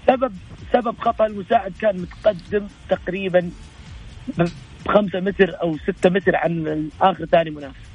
[0.07, 0.33] سبب
[0.73, 3.51] سبب خطأ المساعد كان متقدم تقريبا
[4.37, 4.47] ب
[4.87, 7.90] 5 متر أو 6 متر عن آخر ثاني منافس.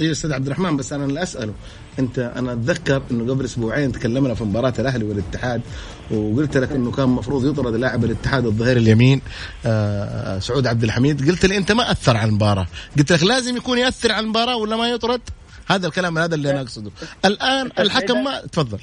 [0.00, 1.54] أيوه أستاذ عبد الرحمن بس أنا اللي أسأله
[1.98, 5.62] أنت أنا أتذكر إنه قبل أسبوعين تكلمنا في مباراة الأهلي والاتحاد
[6.10, 9.22] وقلت لك إنه كان المفروض يطرد لاعب الاتحاد الظهير اليمين
[9.66, 11.30] آه سعود عبد الحميد.
[11.30, 12.66] قلت لي أنت ما أثر على المباراة.
[12.98, 15.20] قلت لك لازم يكون يأثر على المباراة ولا ما يطرد؟
[15.68, 16.90] هذا الكلام هذا اللي أنا أقصده.
[17.24, 18.78] الآن الحكم ما تفضل.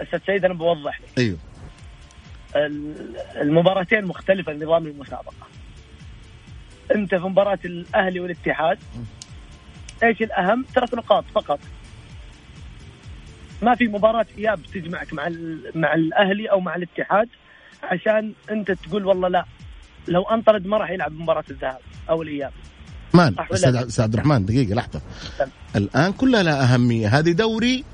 [0.00, 1.00] أستاذ سيد أنا بوضح.
[1.00, 1.36] لك أيوه.
[2.56, 5.46] ال- المباراتين مختلفة نظام المسابقة.
[6.94, 8.78] أنت في مباراة الأهلي والاتحاد
[10.02, 11.60] إيش الاهم؟ ثلاث نقاط فقط
[13.62, 15.28] ما في مباراة إياب تجمعك مع
[15.74, 17.28] مع الأهلي أو مع الاتحاد
[17.82, 19.44] عشان أنت تقول والله لا
[20.08, 22.52] لو أنطرد ما راح يلعب مباراة الذهاب أو الإياب
[23.14, 25.00] مان أستاذ عبد الرحمن دقيقة لحظة.
[25.76, 27.84] الآن كلها لها أهمية هذه دوري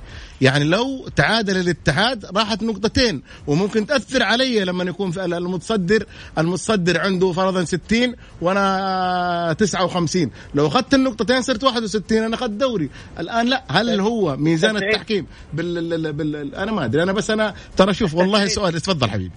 [0.40, 6.07] يعني لو تعادل الاتحاد راحت نقطتين وممكن تأثر علي لما يكون في المتصدر
[6.38, 12.90] المتصدر عنده فرضا 60 وأنا 59 لو أخذت النقطتين صرت 61 أنا أخذت دوري.
[13.18, 13.64] الآن لا.
[13.68, 15.88] هل هو ميزان إيه؟ التحكيم بال...
[15.99, 16.12] بال...
[16.12, 16.55] بال...
[16.55, 17.03] أنا ما أدري.
[17.03, 18.81] أنا بس أنا ترى شوف والله سؤال.
[18.81, 19.35] تفضل حبيبي.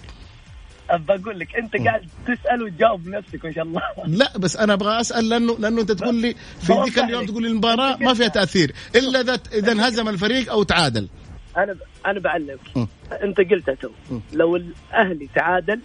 [0.98, 3.82] بقول لك أنت قاعد تسأل وتجاوب بنفسك ما شاء الله.
[4.08, 7.28] لا بس أنا أبغى أسأل لأنه لأنه أنت تقول لي في ذيك اليوم لي.
[7.28, 8.74] تقول لي المباراة ما فيها تأثير.
[8.96, 11.10] إلا اذا إذا انهزم الفريق أو تعادل.
[11.58, 11.76] أنا
[12.06, 12.90] أنا بعلمك.
[13.24, 13.90] أنت قلتها تو.
[14.34, 15.80] لو الأهلي تعادل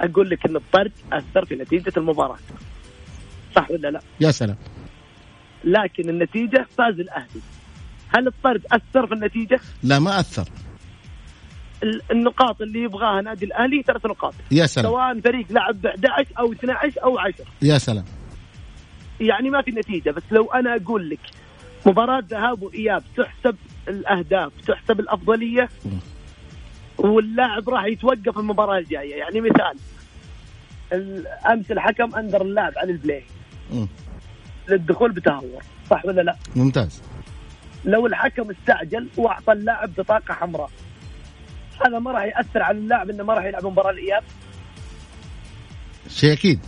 [0.00, 2.38] أقول لك إن الطرد أثر في نتيجة المباراة.
[3.56, 4.56] صح ولا لا؟ يا سلام.
[5.64, 7.40] لكن النتيجة فاز الأهلي.
[8.08, 10.48] هل الطرد أثر في النتيجة؟ لا ما أثر.
[12.10, 14.34] النقاط اللي يبغاها نادي الأهلي ثلاث نقاط.
[14.50, 14.86] يا سلام.
[14.86, 18.04] سواء فريق لعب ب 11 أو 12 أو 10 يا سلام.
[19.20, 21.18] يعني ما في نتيجة بس لو أنا أقول لك
[21.86, 23.56] مباراة ذهاب وإياب تحسب
[23.88, 25.68] الأهداف تحسب الأفضلية
[26.98, 29.14] واللاعب راح يتوقف المباراة الجاية.
[29.14, 29.74] يعني مثال
[30.92, 33.24] ال- أمس الحكم انذر اللاعب عن البلاي.
[34.68, 37.02] للدخول بتهور صح ولا لا؟ ممتاز.
[37.84, 40.70] لو الحكم استعجل وأعطى اللاعب بطاقة حمراء
[41.86, 44.22] هذا ما راح يأثر على اللاعب إنه ما راح يلعب مباراة الإياب.
[46.08, 46.60] شيء أكيد.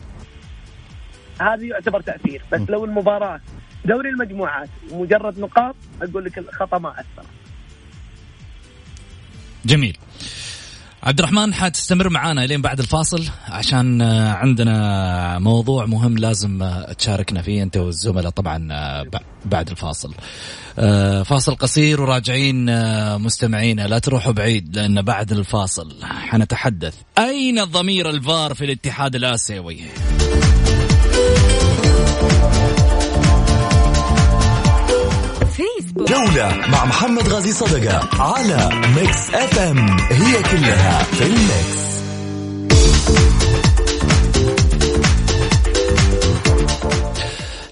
[1.41, 2.43] هذا يعتبر تأثير.
[2.53, 3.41] بس لو المباراة
[3.85, 7.25] دوري المجموعات مجرد نقاط أقول لك الخطأ ما أثر.
[9.65, 9.99] جميل.
[11.03, 17.43] عبد الرحمن حتستمر معانا لين بعد الفاصل عشان آه، عندنا موضوع مهم لازم آه، تشاركنا
[17.43, 19.07] فيه أنت والزملاء طبعا آه،
[19.45, 20.15] بعد الفاصل.
[21.25, 22.67] فاصل قصير وراجعين
[23.19, 29.81] مستمعينا لا تروحوا بعيد لأن بعد الفاصل حنتحدث أين ضمير الفار في الاتحاد الآسيوي؟
[36.09, 41.91] جولة مع محمد غازي صدقة على Mix FM هي كلها في ال mix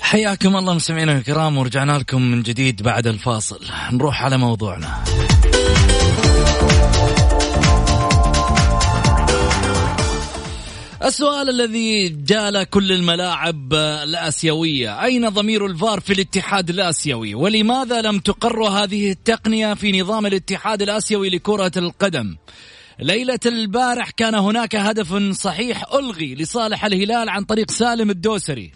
[0.01, 3.61] حياكم الله مستمعينا الكرام ورجعنا لكم من جديد بعد الفاصل.
[3.93, 5.05] نروح على موضوعنا.
[11.09, 15.05] السؤال الذي جال كل الملاعب الآسيوية.
[15.05, 21.31] أين ضمير الفار في الاتحاد الآسيوي؟ ولماذا لم تقر هذه التقنية في نظام الاتحاد الآسيوي
[21.31, 22.37] لكرة القدم؟
[23.01, 28.73] ليلة البارح كان هناك هدف صحيح ألغي لصالح الهلال عن طريق سالم الدوسري.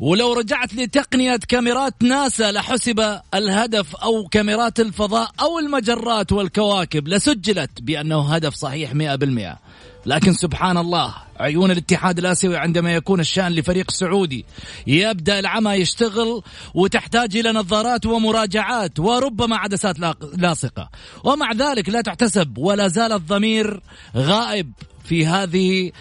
[0.00, 8.34] ولو رجعت لتقنية كاميرات ناسا لحسب الهدف أو كاميرات الفضاء أو المجرات والكواكب لسجلت بأنه
[8.34, 9.58] هدف صحيح 100%
[10.06, 14.44] لكن سبحان الله عيون الاتحاد الآسيوي عندما يكون الشأن لفريق سعودي
[14.86, 16.42] يبدأ العمى يشتغل
[16.74, 19.96] وتحتاج إلى نظارات ومراجعات وربما عدسات
[20.38, 20.90] لاصقة.
[21.24, 23.80] ومع ذلك لا تحتسب ولا زال الضمير
[24.16, 24.72] غائب
[25.04, 25.92] في هذه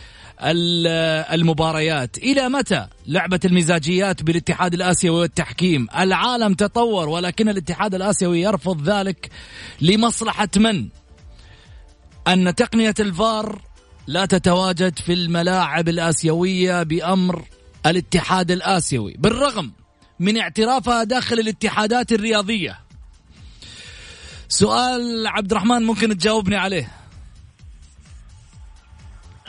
[0.41, 0.87] ال-
[1.33, 2.17] المباريات.
[2.17, 9.29] إلى متى لعبة المزاجيات بالاتحاد الآسيوي والتحكيم؟ العالم تطور ولكن الاتحاد الآسيوي يرفض ذلك
[9.81, 10.87] لمصلحة من؟
[12.27, 13.61] أن تقنية الفار
[14.09, 17.45] لا تتواجد في الملاعب الآسيوية بأمر
[17.85, 19.71] الاتحاد الآسيوي بالرغم
[20.19, 22.79] من اعترافها داخل الاتحادات الرياضية.
[24.47, 26.87] سؤال عبد الرحمن ممكن تجاوبني عليه؟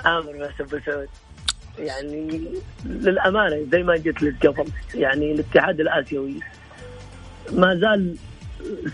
[0.04, 1.08] عامر بس أبو سعود.
[1.78, 2.44] يعني
[2.84, 6.40] للأمانة زي ما قلت لك قبل يعني الاتحاد الآسيوي
[7.52, 8.16] ما زال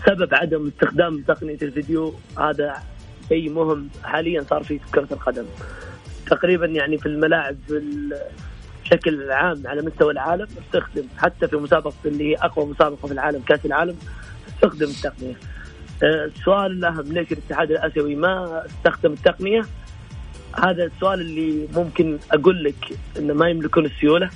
[0.05, 2.83] سبب عدم استخدام تقنية الفيديو هذا
[3.29, 5.45] شيء مهم حاليا صار في كرة القدم.
[6.27, 7.57] تقريبا يعني في الملاعب
[8.83, 13.41] بشكل عام على مستوى العالم تستخدم حتى في مسابقة اللي هي أقوى مسابقة في العالم
[13.41, 13.95] كأس العالم
[14.47, 15.35] تستخدم التقنية.
[16.03, 19.61] آه، السؤال الأهم ليش الاتحاد الآسيوي ما استخدم التقنية؟
[20.63, 24.29] هذا السؤال اللي ممكن أقول لك إنه ما يملكون السيولة.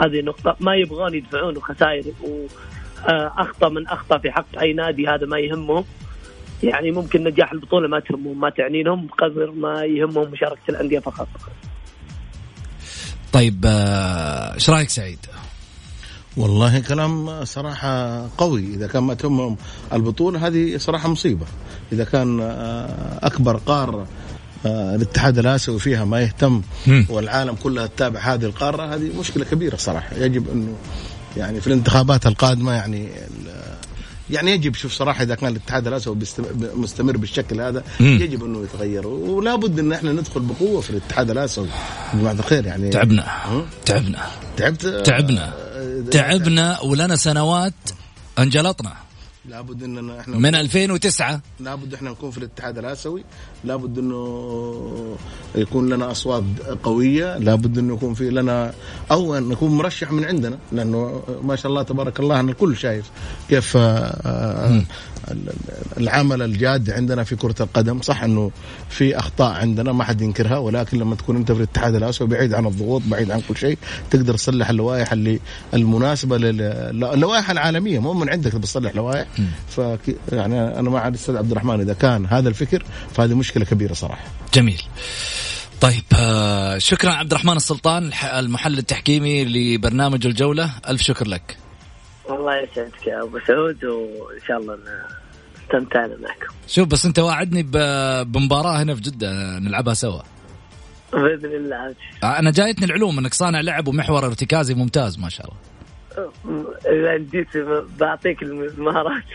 [0.00, 0.56] هذه نقطة.
[0.60, 5.84] ما يبغون يدفعون خسائر واخطا من اخطا في حق أي نادي هذا ما يهمهم.
[6.62, 11.28] يعني ممكن نجاح البطولة ما تهمهم ما تعني لهم قدر ما يهمهم مشاركة الأندية فقط
[13.32, 15.18] طيب آه، إيش رأيك سعيد؟
[16.36, 19.56] والله كلام صراحة قوي إذا كان ما تهمهم
[19.92, 21.46] البطولة هذه صراحة مصيبة
[21.92, 24.06] إذا كان آه، أكبر قارة
[24.66, 26.62] آه، الاتحاد الآسيوي فيها ما يهتم.
[27.08, 30.76] والعالم كلها تتابع هذه القارة هذه مشكلة كبيرة صراحة يجب أنه
[31.36, 33.08] يعني في الانتخابات القادمة يعني
[34.30, 36.18] يعني يجب شوف صراحة إذا كان الاتحاد الاسيوي
[36.74, 38.06] مستمر بالشكل هذا مم.
[38.22, 39.06] يجب إنه يتغير.
[39.06, 41.68] ولا بد إن إحنا ندخل بقوة في الاتحاد الاسيوي
[42.14, 43.26] جماعة الخير يعني تعبنا؟
[43.86, 44.26] تعبنا.
[44.56, 45.52] تعبت تعبنا.
[45.56, 47.74] آه، تعبنا ولنا سنوات
[48.38, 48.92] أنجلطنا.
[49.48, 53.24] لابد اننا إحنا من 2009 لابد إحنا نكون في الاتحاد الآسيوي.
[53.64, 55.16] لابد إنه
[55.54, 56.44] يكون لنا أصوات
[56.82, 57.38] قوية.
[57.38, 58.74] لابد إنه يكون في لنا
[59.10, 60.58] أو إن نكون مرشح من عندنا.
[60.72, 63.10] لأنه ما شاء الله تبارك الله أنا الكل شايف
[63.48, 64.82] كيف آه، آه،
[65.96, 68.02] العمل الجاد عندنا في كرة القدم.
[68.02, 68.50] صح إنه
[68.88, 72.66] في أخطاء عندنا ما حد ينكرها ولكن لما تكون أنت في الاتحاد الاسيوي بعيد عن
[72.66, 73.78] الضغوط بعيد عن كل شيء
[74.10, 75.40] تقدر تصلح اللوائح اللي
[75.74, 79.26] المناسبة لل- اللوائح العالمية مو من عندك بتصلح لوائح.
[79.68, 79.80] ف
[80.32, 82.82] يعني أنا مع الاستاذ عبد الرحمن إذا كان هذا الفكر
[83.14, 84.24] فهذه مشكلة كبيرة صراحة.
[84.54, 84.82] جميل.
[85.80, 90.70] طيب آه شكرا عبد الرحمن السلطان المحلل التحكيمي لبرنامج الجولة.
[90.88, 91.56] ألف شكر لك.
[92.30, 94.74] الله يسعدك يا أبو سعود وإن شاء الله
[95.74, 96.54] استمتعنا معكم.
[96.68, 100.20] شوف بس أنت واعدني ب- بمباراة هنا في جدة نلعبها سوا.
[101.12, 101.94] بإذن الله.
[102.24, 105.58] أنا جايتني العلوم أنك صانع لعب ومحور ارتكازي ممتاز ما شاء الله.
[106.86, 107.48] إذا جيت
[108.00, 109.22] بعطيك المهارات.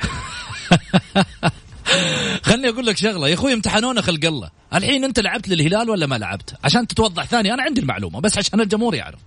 [2.43, 3.27] خلني أقول لك شغلة.
[3.27, 4.49] يا أخوي امتحنونا خلق الله.
[4.73, 8.61] الحين أنت لعبت للهلال ولا ما لعبت؟ عشان تتوضح ثاني أنا عندي المعلومة بس عشان
[8.61, 9.19] الجمهور يعرف.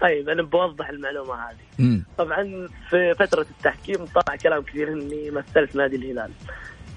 [0.00, 1.56] طيب أنا بوضح المعلومة هذه.
[1.80, 6.30] امم طبعا في فترة التحكيم طلع كلام كثير إني مثلت نادي الهلال.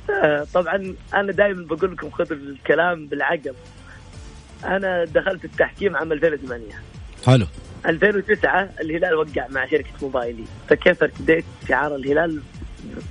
[0.10, 3.54] آه، طبعا أنا دائما بقول لكم خذوا الكلام بالعقل
[4.66, 6.66] أنا دخلت التحكيم عام 2008
[7.26, 7.46] حلو.
[7.86, 10.44] 2009 الهلال وقع مع شركة موبايلي.
[10.70, 12.42] فكيف ارتديت شعار الهلال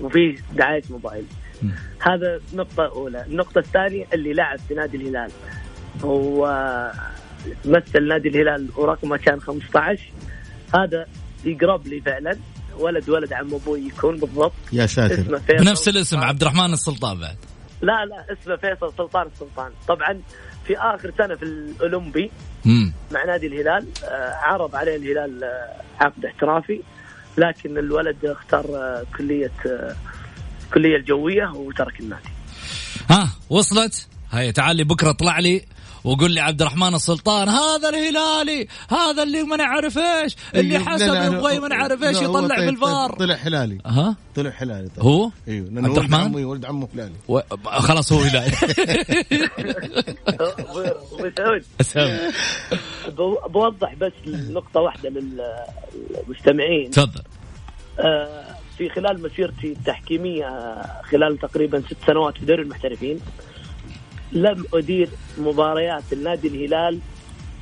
[0.01, 1.25] وفيه دعاية موبايل
[1.63, 1.69] م.
[2.01, 5.31] هذا نقطة أولى، النقطة الثانية اللي لعب في نادي الهلال
[6.05, 6.47] هو
[7.65, 10.01] مثل نادي الهلال ورقمه كان 15
[10.75, 11.07] هذا
[11.45, 12.39] يقرب لي فعلا.
[12.79, 14.53] ولد ولد عم أبوي يكون بالضبط.
[14.73, 15.15] يا ساتر.
[15.15, 17.37] اسمه فيصل بنفس الاسم عبد الرحمن السلطان بعد.
[17.83, 19.71] لا لا اسمه فيصل سلطان السلطان.
[19.89, 20.21] طبعا
[20.67, 22.31] في آخر سنة في الأولمبي
[22.67, 26.81] امم مع نادي الهلال آه، عرض عليه الهلال آه، عقد احترافي.
[27.39, 29.97] لكن الولد اختار آه، كلية آه،
[30.67, 32.29] الكليه الجوية وترك النادي.
[33.11, 35.63] ها وصلت؟ هيا تعال لي بكرة اطلع لي
[36.05, 41.15] وقول لي عبد الرحمن السلطان هذا الهلالي هذا اللي ما نعرف إيش اللي لا، حسب
[41.15, 43.11] يبغى ما نعرف إيش يطلع طيب- بالفار.
[43.11, 43.79] طيب طلع هلالي.
[43.87, 45.05] ها؟ طلع هلالي طيب.
[45.05, 47.13] هو؟ أيوه لأنه عبد ولد الرحمن؟ عمه ولد عمه هلالي.
[47.29, 47.41] و...
[47.67, 48.53] خلاص هو هلالي.
[50.29, 52.21] ابو سعود
[53.17, 56.91] بو- بوضح بس نقطة واحدة للمستمعين.
[56.91, 57.23] تفضل.
[58.01, 58.45] آه،
[58.79, 60.77] في خلال مسيرتي التحكيمية
[61.11, 63.21] خلال تقريبا ست سنوات في دوري المحترفين
[64.33, 66.99] لم أدير مباريات النادي الهلال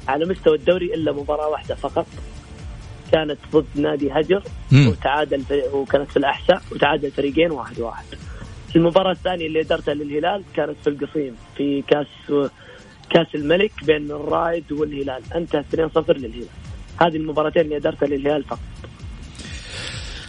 [0.09, 2.07] على مستوى الدوري إلا مباراة واحدة فقط.
[3.13, 4.89] كانت ضد نادي هجر مم.
[4.89, 8.05] وتعادل في وكانت في الأحساء وتعادل فريقين واحد واحد.
[8.77, 12.07] المباراة الثانية اللي أدرتها للهلال كانت في القصيم في كاس
[13.11, 15.23] كاس الملك بين الرائد والهلال.
[15.35, 16.47] انتهت 2-0 للهلال.
[17.01, 18.59] هذه المباراتين اللي أدرتها للهلال فقط.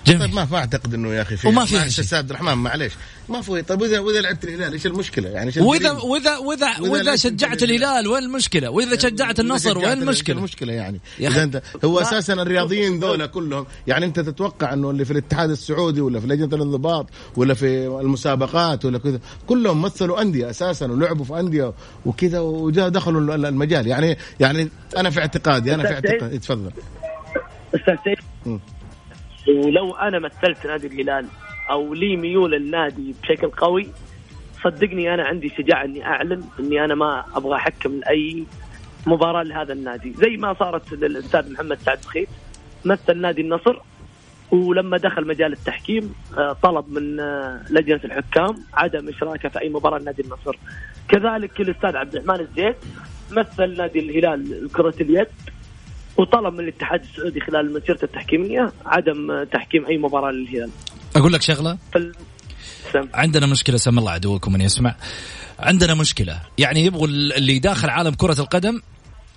[0.06, 1.99] طيب جميل ما ما أعتقد إنه يا أخي في وما في معلش.
[1.99, 2.93] أستاذ عبد الرحمن معلش
[3.32, 6.38] ما في طيب واذا وإذا لعبت الهلال إيش المشكلة يعني إيش واذا؟ واذا واذا
[6.78, 8.08] وإذا وإذا شجعت الهلال.
[8.08, 11.44] وين المشكلة وإذا شجعت النصر وين المشكلة المشكلة يعني يا إذا.
[11.44, 12.00] انت هو.
[12.00, 16.56] أساسا الرياضيين ذولا كلهم يعني أنت تتوقع إنه اللي في الاتحاد السعودي ولا في لجنة
[16.56, 21.74] الانضباط ولا في المسابقات ولا كذا كلهم مثلوا أندية أساسا ولعبوا في أندية
[22.06, 25.94] وكذا وجاء دخلوا المجال يعني يعني أنا في اعتقادي أنا في.
[25.94, 26.72] اعتقادي تفضل
[27.76, 28.13] أستاذ.
[29.48, 31.26] ولو أنا مثلت نادي الهلال
[31.69, 33.88] أو لي ميول النادي بشكل قوي
[34.63, 38.43] صدقني أنا عندي شجاعة إني أعلن إني أنا ما أبغى أحكم لأي
[39.08, 40.13] مباراة لهذا النادي.
[40.13, 42.30] زي ما صارت للأستاذ محمد سعد بخيت
[42.86, 43.80] مثل نادي النصر
[44.52, 50.00] ولما دخل مجال التحكيم آه، طلب من آه، لجنة الحكام عدم إشراكه في أي مباراة
[50.00, 50.58] لنادي النصر.
[51.10, 52.76] كذلك الأستاذ عبد الرحمن الزيت
[53.32, 55.28] مثل نادي الهلال كرة اليد
[56.17, 60.69] وطلب من الاتحاد السعودي خلال مسيرته التحكيمية عدم تحكيم أي مباراة للهلال.
[61.15, 61.78] أقول لك شغلة.
[62.93, 63.08] سم.
[63.13, 64.95] عندنا مشكلة سم الله عدوكم من يسمع.
[65.60, 66.39] عندنا مشكلة.
[66.58, 68.82] يعني يبغوا اللي داخل عالم كرة القدم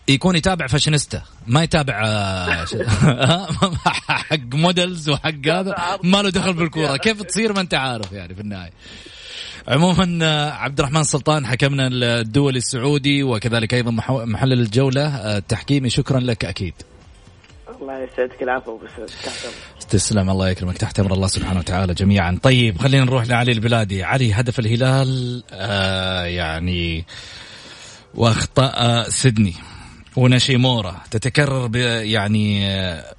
[0.09, 2.75] يكون يتابع فاشينيستا ما يتابع آه، ش-
[4.09, 5.75] حق models وحق هذا.
[6.03, 6.97] ما له دخل بالكورة.
[6.97, 8.71] كيف تصير ما أنت عارف يعني في النهاية.
[9.69, 13.91] عموما آه، عبد الرحمن سلطان حكمنا الدولي السعودي وكذلك أيضا
[14.25, 15.91] محلل الجولة آه، التحكيمي.
[15.91, 16.75] شكرا لك أكيد.
[17.85, 18.43] الله يسعدك.
[18.43, 18.79] العفو.
[19.91, 20.31] تسلم.
[20.31, 20.79] الله يكرمك.
[20.79, 22.39] تحت أمر الله سبحانه وتعالى جميعا.
[22.43, 24.03] طيب خلينا نروح لعلي البلادي.
[24.03, 27.05] علي هدف الهلال آه يعني
[28.15, 29.55] واخطاء سيدني.
[30.17, 33.15] ونشيمورا تتكرر يعني آه،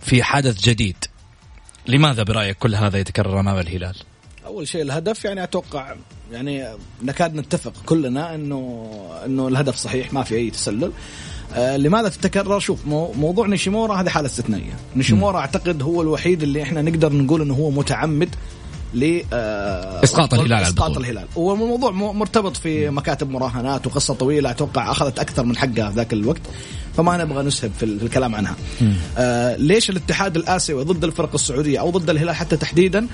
[0.00, 0.96] في حدث جديد.
[1.86, 3.96] لماذا برأيك كل هذا يتكرر أمام الهلال؟
[4.46, 5.94] أول شيء الهدف يعني أتوقع
[6.32, 6.66] يعني
[7.02, 8.90] نكاد نتفق كلنا إنه
[9.26, 10.92] إنه الهدف صحيح ما في أي تسلل.
[11.54, 14.72] آه لماذا تتكرر؟ شوف مو موضوع نيشيمورا هذه حالة استثنائية.
[14.96, 18.34] نيشيمورا أعتقد هو الوحيد اللي إحنا نقدر نقول إنه هو متعمد
[18.94, 20.96] ل آه إسقاط الهلال إسقاط.
[20.96, 21.24] الهلال.
[21.38, 25.96] هو الموضوع مو- مرتبط في مكاتب مراهنات وقصة طويلة أتوقع أخذت أكثر من حقها في
[25.96, 26.40] ذاك الوقت
[26.96, 28.56] فما نبغى نسهب في الكلام عنها.
[29.18, 33.06] آه ليش الاتحاد الآسيوي ضد الفرق السعودية أو ضد الهلال حتى تحديدا؟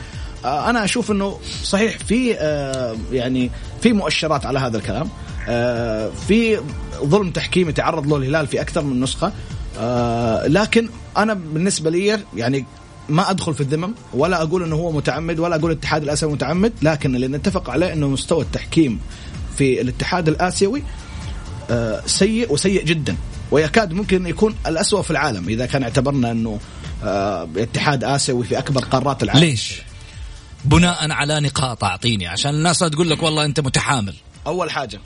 [0.44, 3.50] آه أنا أشوف إنه صحيح في آه يعني
[3.82, 5.08] في مؤشرات على هذا الكلام.
[5.48, 6.60] آه في
[7.04, 9.32] ظلم تحكيمي تعرض له الهلال في أكثر من نسخة.
[9.78, 12.64] آه لكن أنا بالنسبة لي يعني
[13.08, 17.14] ما أدخل في الذمم ولا أقول إنه هو متعمد ولا أقول الاتحاد الآسيوي متعمد لكن
[17.16, 19.00] اللي نتفق عليه إنه مستوى التحكيم
[19.58, 20.82] في الاتحاد الآسيوي
[21.70, 23.16] آه، سيء وسيء جدا.
[23.50, 26.60] ويكاد ممكن يكون الأسوأ في العالم إذا كان اعتبرنا إنه
[27.04, 29.40] آه، اتحاد آسيوي في أكبر قارات العالم.
[29.44, 29.82] ليش؟
[30.64, 34.14] بناء على نقاط أعطيني عشان الناس لا تقول لك والله أنت متحامل.
[34.46, 35.00] أول حاجة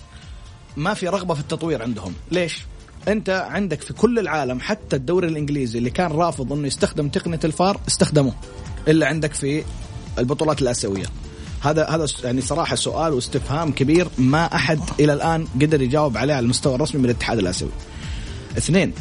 [0.77, 2.15] ما في رغبة في التطوير عندهم.
[2.31, 2.63] ليش؟
[3.09, 7.81] أنت عندك في كل العالم حتى الدوري الإنجليزي اللي كان رافض إنه يستخدم تقنية الفار
[7.89, 8.35] استخدموه.
[8.89, 9.65] إلا عندك في
[10.19, 11.07] البطولات الآسيوية.
[11.61, 16.45] هذا هذا يعني صراحة سؤال واستفهام كبير ما أحد إلى الآن قدر يجاوب عليه على
[16.45, 17.71] المستوى الرسمي من الاتحاد الآسيوي.
[18.59, 18.93] اثنين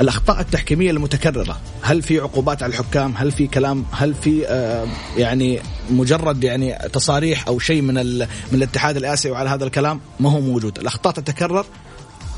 [0.00, 1.60] الأخطاء التحكيمية المتكررة.
[1.82, 4.86] هل في عقوبات على الحكام؟ هل في كلام؟ هل في آه
[5.16, 10.40] يعني مجرد يعني تصاريح أو شيء من من الاتحاد الآسيوي على هذا الكلام؟ ما هو
[10.40, 10.78] موجود.
[10.78, 11.66] الأخطاء تتكرر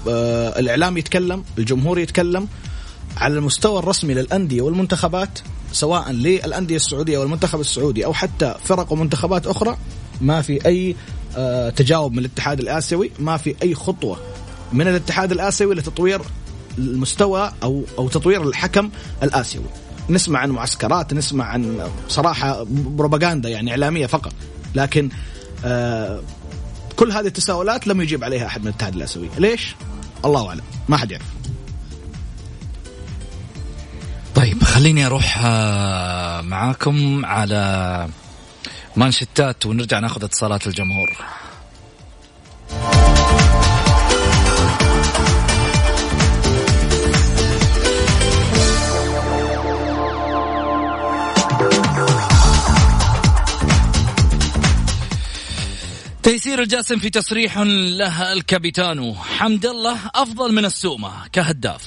[0.08, 2.48] آه الإعلام يتكلم الجمهور يتكلم.
[3.16, 5.38] على المستوى الرسمي للأندية والمنتخبات
[5.72, 9.76] سواء للأندية السعودية والمنتخب السعودي أو حتى فرق ومنتخبات أخرى
[10.20, 10.96] ما في أي
[11.36, 14.18] آه تجاوب من الاتحاد الآسيوي ما في أي خطوة
[14.72, 16.20] من الاتحاد الآسيوي لتطوير
[16.78, 18.90] المستوى أو أو تطوير الحكم
[19.22, 19.64] الآسيوي.
[20.10, 24.32] نسمع عن معسكرات نسمع عن صراحة بروباغندا يعني إعلامية فقط.
[24.74, 25.10] لكن
[25.64, 26.20] آه
[26.96, 29.28] كل هذه التساؤلات لم يجيب عليها أحد من الاتحاد الآسيوي.
[29.38, 29.74] ليش؟
[30.24, 30.62] الله أعلم.
[30.88, 31.26] ما حد يعرف.
[34.34, 38.08] طيب خليني أروح آه، معاكم على
[38.96, 41.16] مانشتات ونرجع ناخذ اتصالات الجمهور.
[56.26, 59.14] تيسير الجاسم في تصريح له الكابيتانو.
[59.14, 61.82] حمد الله أفضل من السومة كهداف.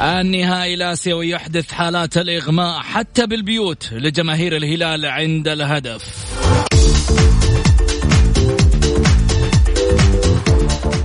[0.00, 6.02] النهائي الاسيوي يحدث حالات الإغماء حتى بالبيوت لجماهير الهلال عند الهدف.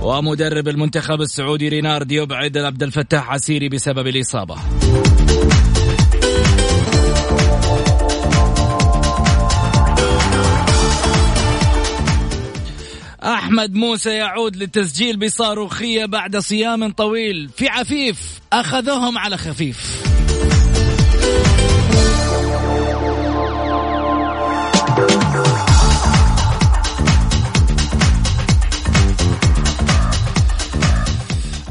[0.02, 4.56] ومدرب المنتخب السعودي رينارد يبعد عبد الفتاح عسيري بسبب الإصابة.
[13.24, 17.50] أحمد موسى يعود للتسجيل بصاروخية بعد صيام طويل.
[17.56, 20.02] في عفيف أخذهم على خفيف.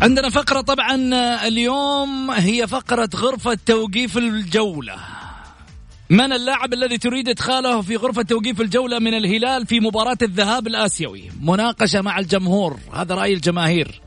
[0.02, 0.96] عندنا فقرة طبعا
[1.48, 4.96] اليوم هي فقرة غرفة توقيف الجولة.
[6.10, 11.24] من اللاعب الذي تريد إدخاله في غرفة توقيف الجولة من الهلال في مباراة الذهاب الآسيوي؟
[11.42, 14.02] مناقشة مع الجمهور هذا رأي الجماهير.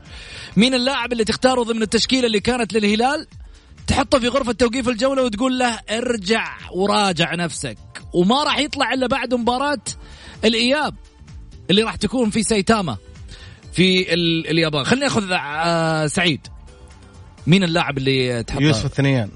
[0.57, 3.27] مين اللاعب اللي تختاره ضمن التشكيلة اللي كانت للهلال؟
[3.87, 7.77] تحطه في غرفة توقيف الجولة وتقول له ارجع وراجع نفسك.
[8.13, 9.81] وما راح يطلع إلا بعد مباراة
[10.45, 10.95] الإياب
[11.69, 12.97] اللي راح تكون في سايتاما
[13.73, 14.83] في ال- اليابان.
[14.83, 16.47] خليني أخذ آه، سعيد.
[17.47, 19.29] مين اللاعب اللي تحطه؟ يوسف الثنيان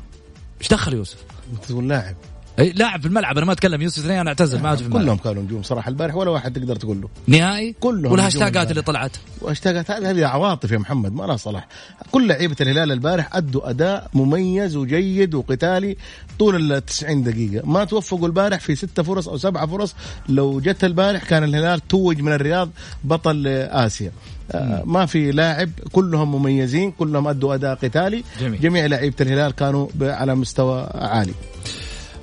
[0.61, 1.17] إيش دخل يوسف؟
[1.53, 2.15] أنت تقول لاعب.
[2.57, 5.03] لاعب في الملعب أنا ما أتكلم يوسف ثنيان أعتزل ما عاد في الملعب.
[5.03, 7.09] كلهم كانوا نجوم صراحة البارح ولا واحد تقدر تقول له.
[7.27, 8.81] نهائي؟ كلهم والهاشتاجات اللي.
[8.81, 9.11] طلعت.
[9.41, 11.67] واشتاقت هذه عواطف يا محمد ما لها صلاح.
[12.11, 15.97] كل لعيبة الهلال البارح أدوا أداء مميز وجيد وقتالي
[16.39, 17.67] طول ال 90 دقيقة.
[17.67, 19.95] ما توفقوا البارح في ستة فرص أو سبعة فرص.
[20.29, 22.69] لو جت البارح كان الهلال توج من الرياض
[23.03, 24.11] بطل آسيا.
[24.51, 28.23] آه ما في لاعب كلهم مميزين كلهم أدوا أداء قتالي.
[28.41, 28.61] جميل.
[28.61, 31.33] جميع لعيبة الهلال كانوا على مستوى عالي.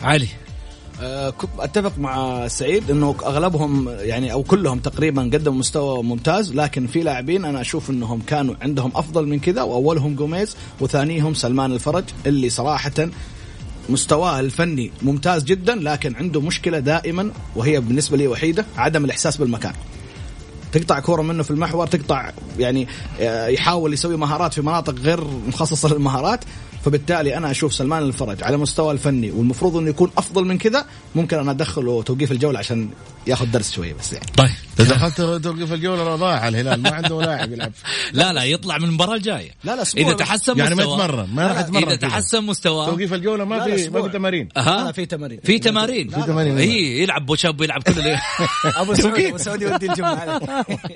[0.02, 0.28] علي.
[1.00, 7.02] آه، أتفق مع سعيد إنه أغلبهم يعني أو كلهم تقريبا قدموا مستوى ممتاز لكن في
[7.02, 12.50] لاعبين أنا أشوف إنهم كانوا عندهم أفضل من كذا وأولهم جوميز وثانيهم سلمان الفرج اللي
[12.50, 13.08] صراحة
[13.88, 19.72] مستواه الفني ممتاز جدا لكن عنده مشكلة دائما وهي بالنسبة لي وحيدة عدم الإحساس بالمكان.
[20.72, 22.88] تقطع كورة منه في المحور تقطع يعني
[23.20, 26.44] آه، يحاول يسوي مهارات في مناطق غير مخصصة للمهارات.
[26.84, 31.38] فبالتالي أنا أشوف سلمان الفرج على مستوى الفني والمفروض إنه يكون أفضل من كذا ممكن
[31.38, 32.88] أنا أدخله توقيف الجولة عشان
[33.26, 37.52] ياخذ درس شوية بس يعني طيب إذا دخلت توقف الجولة ضاع الهلال ما عنده لاعب
[37.52, 37.72] يلعب
[38.12, 40.16] لا لا يطلع من المباراة الجاية لا لا أسبوع اذا.
[40.16, 41.96] تحسن يعني ما مستواه يتمرن ما راح يتمرن إذا.
[41.96, 43.90] تحسن مستواه توقيف الجولة ما في.
[43.90, 45.40] ما في تمارين ها لا، في تمارين.
[45.44, 46.58] في تمارين في تمارين.
[46.58, 47.92] هي يلعب بوشاب ويلعب كل
[48.64, 50.40] أبو سعودي أبو سعودي يودي الجمعة.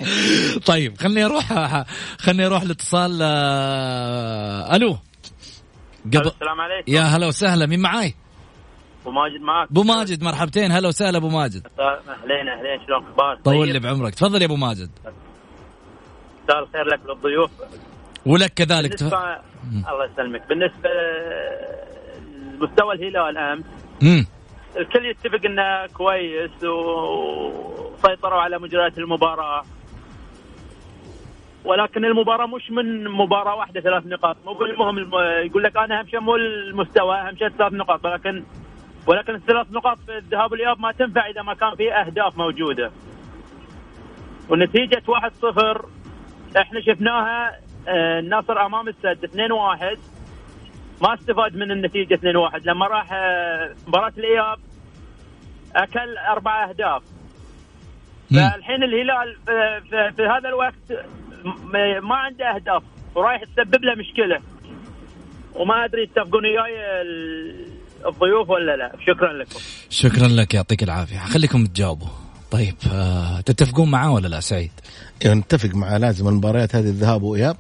[0.67, 1.85] طيب خليني أروح
[2.19, 4.99] خليني أروح لاتصال آه، ألو
[6.15, 6.93] قبل السلام عليكم.
[6.93, 7.67] يا هلا وسهلا.
[7.67, 8.15] مين معاي؟
[9.03, 10.73] أبو ماجد معك أبو ماجد مرحبتين.
[10.73, 11.67] هلا وسهلا أبو ماجد.
[11.79, 12.87] أهلين أهلين.
[12.87, 14.15] شلون أخبارك؟ طول لي بعمرك.
[14.15, 14.91] تفضل يا أبو ماجد.
[16.45, 17.51] مساء الخير لك وللضيوف
[18.27, 18.95] ولك كذلك.
[18.95, 19.15] تف...
[19.15, 20.49] الله يسلمك.
[20.49, 20.89] بالنسبة
[22.59, 23.65] لمستوى الهلال امس
[24.03, 24.27] مم.
[24.77, 29.63] الكل يتفق إنه كويس وسيطروا على مجريات المباراة.
[31.67, 34.37] ولكن المباراة مش من مباراة واحدة ثلاث نقاط.
[34.45, 35.15] مو المهم الم...
[35.47, 38.05] يقول لك أنا أهم شيء مو المستوى أهم شيء ثلاث نقاط.
[38.05, 38.45] ولكن
[39.07, 42.91] ولكن الثلاث نقاط في الذهاب والإياب ما تنفع إذا ما كان في أهداف موجودة.
[44.49, 45.87] ونتيجة 1-0
[46.57, 47.57] إحنا شفناها
[47.89, 49.99] آه، النصر أمام السد 2-1
[51.03, 52.21] ما استفاد من النتيجة 2-1
[52.65, 54.59] لما راح آه، مباراة الإياب
[55.77, 57.03] أكل أربع أهداف.
[58.31, 59.37] فالحين الهلال
[59.91, 61.07] في, في, هذا الوقت
[62.01, 62.83] ما عنده أهداف
[63.15, 64.41] ورايح تسبب له مشكلة.
[65.55, 67.67] وما أدري يتفقون وياي ال-
[68.07, 68.93] الضيوف ولا لا.
[69.07, 69.59] شكرا لكم.
[69.91, 71.19] شكرا لك يعطيك العافية.
[71.19, 72.09] خليكم تجاوبوا.
[72.51, 74.71] طيب آه، تتفقون معاه ولا لا سعيد؟
[75.25, 77.57] يعني نتفق مع لازم المباريات هذه الذهاب وإياب.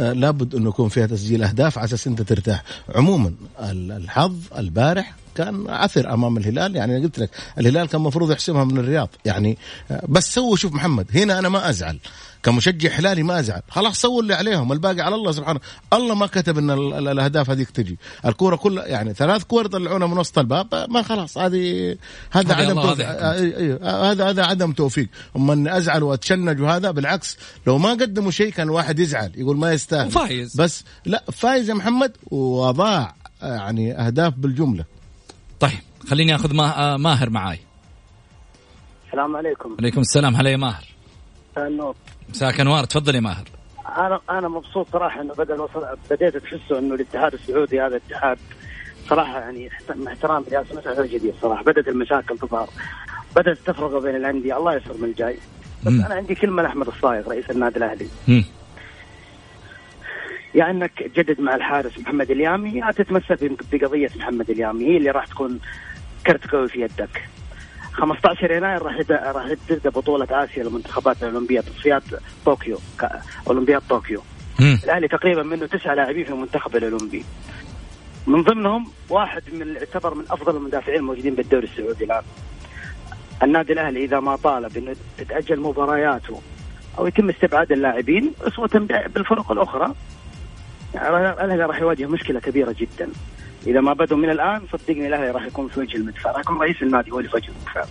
[0.00, 2.62] آه، لابد انه يكون فيها تسجيل أهداف على أساس أنت ترتاح.
[2.94, 6.76] عموما ال- الحظ البارح كان عثر أمام الهلال.
[6.76, 9.08] يعني أنا قلت لك الهلال كان المفروض يحسمها من الرياض.
[9.24, 9.58] يعني
[9.90, 11.98] آه، بس سووا شوف محمد هنا أنا ما أزعل.
[12.42, 13.62] كمشجع هلالي ما أزعل.
[13.68, 15.60] خلاص سووا اللي عليهم الباقي على الله سبحانه.
[15.92, 17.98] الله ما كتب إن ال- ال- الأهداف هذيك تجي.
[18.26, 21.96] الكورة كلها يعني ثلاث كور طلعونا من وسط الباب ما خلاص هذه
[22.30, 25.08] هذا عدم أي- آه، هذا هذا عدم توفيق.
[25.36, 27.36] اما اني أزعل وأتشنج وهذا بالعكس
[27.66, 30.06] لو ما قدموا شيء كان واحد يزعل يقول ما يستاهل.
[30.06, 30.60] وفايز.
[30.60, 34.84] بس لا فايز يا محمد وضاع يعني أهداف بالجملة.
[35.60, 35.78] طيب
[36.08, 36.78] خليني آخذ ما...
[36.94, 37.58] آه، ماهر معاي.
[39.06, 39.76] السلام عليكم.
[39.78, 40.36] عليكم السلام.
[40.36, 40.84] هلا يا ماهر.
[41.58, 41.94] النور
[42.28, 43.44] مساك انوار تفضل يا ماهر.
[43.98, 48.38] أنا أنا مبسوط صراحة إنه بدا الوصل بديت تحسه إنه الاتحاد السعودي هذا اتحاد
[49.08, 51.62] صراحة يعني مع احترام رئاسه هذا جديد صراحة.
[51.62, 52.68] بدأت المشاكل تظهر.
[53.36, 54.56] بدأت التفرقه بين الأندية.
[54.56, 55.38] الله يسر من الجاي.
[55.86, 56.04] بس مم.
[56.04, 58.08] أنا عندي كلمة لأحمد الصايغ رئيس النادي الأهلي.
[60.54, 63.38] يا إنك تجدد مع الحارس محمد اليامي يا تتمسك
[63.72, 64.86] بقضية محمد اليامي.
[64.86, 65.60] هي اللي راح تكون
[66.26, 67.28] كرت قوي في يدك.
[67.98, 72.02] 15 يناير راح راح تبدا بطولة آسيا للمنتخبات الاولمبيه تصفيات
[72.44, 72.78] طوكيو
[73.46, 74.22] أولمبياد طوكيو.
[74.84, 77.24] الأهلي تقريبا منه تسعه لاعبين في المنتخب الأولمبي.
[78.26, 82.22] من ضمنهم واحد من يعتبر من أفضل المدافعين الموجودين بالدوري السعودي الآن.
[83.42, 86.40] النادي الأهلي إذا ما طالب إنه تتأجل مبارياته
[86.98, 88.70] أو يتم استبعاد اللاعبين أسوة
[89.14, 89.94] بالفرق الأخرى.
[90.94, 93.08] يعني الاهلي راح يواجه مشكلة كبيرة جدا.
[93.68, 96.30] إذا ما بدوا من الآن صدقني الأهلي راح يكون في وجه المدفع.
[96.30, 97.84] راح يكون رئيس النادي هو اللي في وجه المدفع.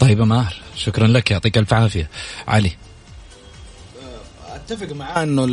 [0.00, 2.08] طيب يا ماهر شكرا لك يعطيك ألف عافية.
[2.48, 2.72] علي.
[4.54, 5.46] أتفق معاه إنه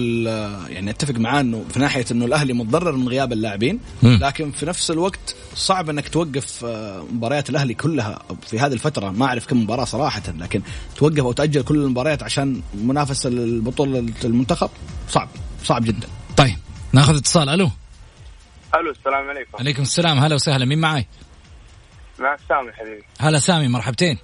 [0.70, 3.80] يعني أتفق معاه إنه في ناحية إنه الأهلي متضرر من غياب اللاعبين.
[4.04, 9.10] لكن في نفس الوقت صعب إنك توقف آه، مباريات الأهلي كلها في هذه الفترة.
[9.12, 10.62] ما أعرف كم مباراة صراحة لكن
[10.96, 14.70] توقف أو تأجل كل المباريات عشان منافسة للبطولة المنتخب
[15.10, 15.30] صعب
[15.64, 16.08] صعب جدا.
[16.38, 16.56] طيب
[16.94, 17.50] ناخذ اتصال.
[17.50, 17.70] ألو.
[18.80, 19.58] ألو السلام عليكم.
[19.60, 21.08] عليكم السلام هلا وسهلا مين معاي؟
[22.20, 23.04] معك سامي حبيبي.
[23.20, 24.18] هلا سامي مرحبتين.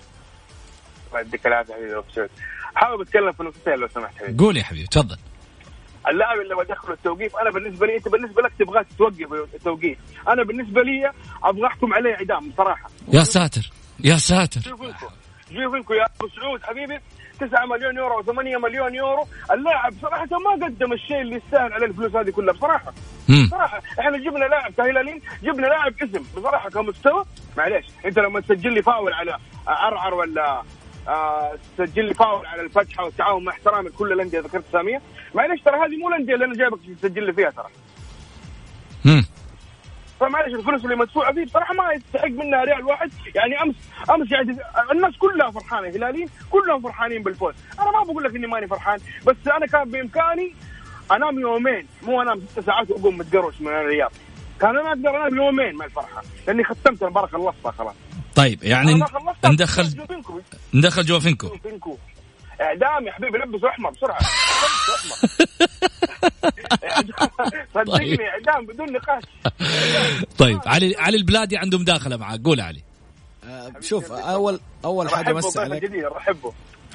[1.07, 2.29] الله يديك العافية حبيبي سعود
[2.75, 4.43] حابب أتكلم في نقطتين لو سمحت حبيبي.
[4.43, 5.17] قول يا حبيبي تفضل.
[6.07, 9.97] اللاعب اللي بدخله التوقيف أنا بالنسبة لي أنت بالنسبة لك تبغاه توقف التوقيف.
[10.27, 11.11] أنا بالنسبة لي
[11.43, 14.61] أبغى أحكم عليه إعدام بصراحه يا ساتر يا ساتر.
[14.61, 14.87] شوفوا
[15.77, 16.99] انكم يا أبو سعود حبيبي.
[17.39, 19.25] 9 مليون يورو و 8 مليون يورو.
[19.51, 22.93] اللاعب صراحة ما قدم الشيء اللي يستاهل عليه الفلوس هذه كلها بصراحة.
[23.29, 23.47] مم.
[23.51, 27.25] صراحة إحنا جبنا لاعب كهلالين جبنا لاعب اسم بصراحة كمستوى.
[27.57, 30.61] معليش أنت لما تسجل لي فاول على عرعر ولا
[31.07, 35.01] آه تسجل لي فاول على الفتحه والتعاون مع احترامي لكل الأندية ذكرت اساميها
[35.35, 37.67] معليش ترى هذه مو الأندية اللي أنا جايبك تسجل لي فيها ترى.
[40.23, 43.11] فمعلش الفلوس اللي مدفوعة فيه بصراحة ما يستحق منها ريال واحد.
[43.35, 43.75] يعني امس
[44.09, 44.57] أمس يعني
[44.91, 47.53] الناس كلها فرحانة هلاليين كلهم فرحانين بالفوز.
[47.79, 50.55] أنا ما بقول لك إني ماني فرحان بس أنا كان بإمكاني
[51.11, 51.87] أنام يومين.
[52.03, 54.11] مو أنام ست ساعات وأقوم متقروش من الرياض.
[54.61, 57.95] كان أنا أقدر أنام يومين مع الفرحة لأني ختمت المباراه خلصتها خلاص.
[58.35, 59.03] طيب يعني.
[59.45, 60.41] ندخل جوفينكو.
[60.73, 61.97] ندخل جوفينكو.
[62.61, 64.19] اعدام يا حبيبي لبسوا أحمر بسرعة.
[67.75, 69.23] صدقني إعدام بدون نقاش.
[70.37, 72.39] طيب علي علي البلادي عنده مداخله معك.
[72.43, 72.81] قول علي.
[73.43, 75.91] آه، شوف أول أول حاجة بضيف عليك.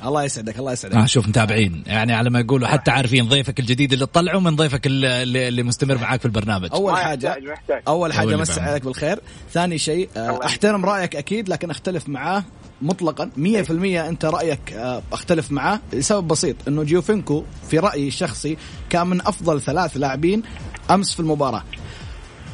[0.05, 0.97] الله يسعدك الله يسعدك.
[0.97, 1.83] آه شوف متابعين.
[1.87, 5.99] يعني على ما يقولوا حتى عارفين ضيفك الجديد اللي تطلعه من ضيفك اللي, اللي مستمر
[5.99, 6.69] معاك في البرنامج.
[6.73, 7.83] أول حاجة يحتاج ما يحتاج.
[7.89, 8.61] أول حاجة مسي.
[8.61, 9.21] عليك بالخير.
[9.53, 12.45] ثاني شيء الله أحترم رأيك أكيد لكن أختلف معاه.
[12.83, 13.71] مطلقا 100%
[14.09, 15.81] أنت رأيك آه، أختلف معاه.
[15.93, 18.57] لسبب بسيط إنه جيوفينكو في رأيي الشخصي
[18.91, 20.43] كان من أفضل ثلاث لاعبين
[20.91, 21.63] أمس في المباراة.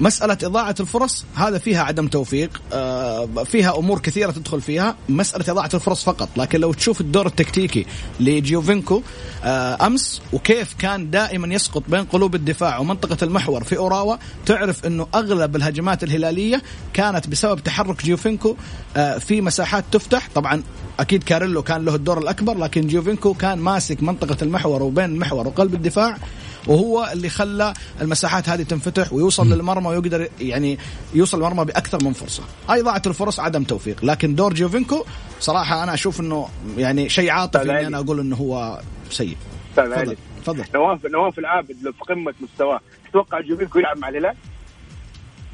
[0.01, 5.71] مسألة إضاعة الفرص هذا فيها عدم توفيق آه، فيها أمور كثيرة تدخل فيها مسألة إضاعة
[5.75, 6.29] الفرص فقط.
[6.37, 7.87] لكن لو تشوف الدور التكتيكي
[8.21, 9.03] لجيوفينكو
[9.45, 14.17] آه، أمس وكيف كان دائما يسقط بين قلوب الدفاع ومنطقة المحور في أوراوا
[14.47, 18.57] تعرف أنه أغلب الهجمات الهلالية كانت بسبب تحرك جيوفينكو
[18.97, 20.29] آه، في مساحات تفتح.
[20.35, 20.63] طبعا
[21.01, 25.75] أكيد كاريلو كان له الدور الأكبر لكن جيوفينكو كان ماسك منطقة المحور وبين المحور وقلب
[25.75, 26.19] الدفاع.
[26.67, 30.79] وهو اللي خلى المساحات هذه تنفتح ويوصل للمرمى ويقدر يعني
[31.15, 32.43] يوصل المرمى بأكثر من فرصة.
[32.69, 35.05] هاي ضاعه الفرص عدم توفيق لكن دور جيوفينكو
[35.41, 37.87] صراحة أنا أشوف إنه يعني شيء عاطفي إني.
[37.87, 39.37] أنا أقول إنه هو سيء.
[39.77, 40.65] تفضل تفضل.
[40.75, 42.81] نواف نواف العابد لو في قمه مستواه.
[43.11, 44.35] تتوقع جوفينكو يلعب مع الهلال؟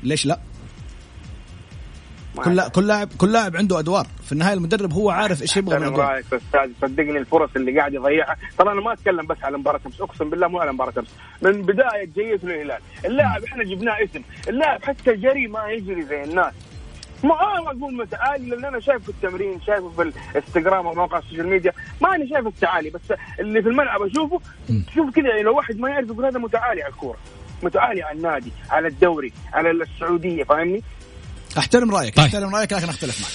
[0.03, 0.41] ليش لا؟
[2.45, 2.69] كل.
[2.69, 4.07] كل لاعب كل لاعب عنده أدوار.
[4.25, 8.37] في النهاية المدرب هو عارف إيش يبغى من رايك أستاذ صدقني الفرص اللي قاعد يضيعها.
[8.59, 11.09] ترى أنا ما أتكلم بس على مباراة أمس أقسم بالله مو على مباراة أمس.
[11.43, 12.81] من بداية جيته للهلال.
[13.05, 14.23] اللاعب إحنا جبناه اسم.
[14.49, 16.55] اللاعب حتى جري ما يجري زي الناس.
[17.25, 21.49] ما أنا أقول متعالي لأن أنا شايف في التمرين شايفه في الإنستغرام ومواقع ال social
[21.49, 21.73] media.
[22.03, 23.01] ما أنا شايف التعالي بس
[23.41, 24.41] اللي في الملعب أشوفه
[24.87, 27.19] تشوف كذا يعني لو واحد ما يعرف يقول هذا متعالي على الكورة
[27.63, 30.83] متعالي على النادي على الدوري على السعودية فاهمني؟
[31.59, 32.27] أحترم رأيك طيب.
[32.27, 33.31] أحترم رأيك لكن أختلف معك.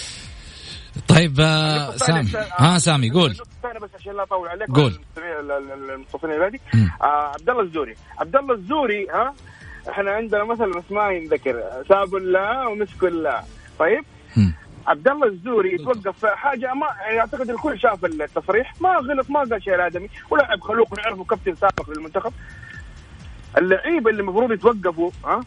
[1.07, 2.31] طيب آه سامي.
[2.57, 3.31] ها سامي قول.
[3.31, 4.83] الثانية بس عشان لا أطول عليك قول.
[4.83, 6.91] وعلى المستمعين- ال- ال- المتصلين البادي مم.
[7.01, 7.95] آه عبد الله الزوري.
[8.19, 9.33] عبد الله الزوري ها
[9.89, 11.63] إحنا عندنا مثل بس ما ينذكر.
[11.89, 13.43] ساب الله ومسك الله.
[13.79, 14.03] طيب.
[14.87, 18.73] عبد الله الزوري يتوقف في حاجة ما يعني أعتقد الكل شاف التصريح.
[18.81, 22.33] ما غلط ما قال شيء ادمي ولاعب خلوق ونعرفه كابتن سابق للمنتخب.
[23.57, 25.43] اللعيبه اللي المفروض يتوقفوا ها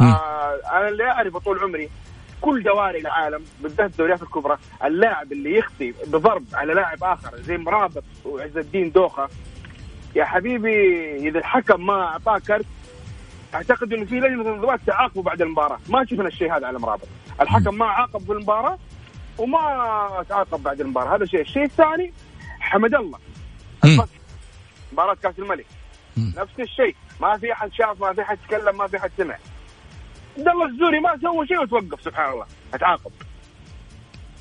[0.00, 1.90] آه أنا اللي أعرفه طول عمري
[2.40, 8.04] كل دواري العالم بالذات الدوريات الكبرى اللاعب اللي يخطي بضرب على لاعب آخر زي مرابط
[8.24, 9.28] وعز الدين دوخة.
[10.16, 12.66] يا حبيبي إذا الحكم ما أعطاه كرت
[13.54, 15.78] أعتقد إنه في لجنة انضباط تعاقبه بعد المباراة.
[15.88, 17.08] ما شفنا الشيء هذا على مرابط
[17.40, 18.78] الحكم ما عاقب في المباراة
[19.38, 21.16] وما تعاقب بعد المباراة.
[21.16, 21.40] هذا شيء.
[21.40, 22.12] الشيء الثاني
[22.60, 23.18] حمد الله.
[24.92, 25.66] مباراة كأس الملك.
[26.36, 26.96] نفس الشيء.
[27.20, 29.36] ما في أحد شاف ما في أحد تكلم ما في أحد سمع.
[30.38, 32.46] عبد الله الزوري ما سوى شيء وتوقف سبحان الله.
[32.74, 33.12] أتعاقب.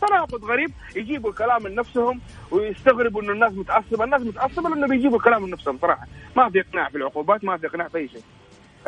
[0.02, 2.22] تناقض غريب يجيبوا الكلام من نفسهم
[2.52, 6.89] ويستغربوا إنه الناس متعصبة، الناس متعصبة لأنه بيجيبوا الكلام من نفسهم صراحة، ما في إقناع
[6.89, 8.24] في العقوبات، ما في إقناع في أي شيء.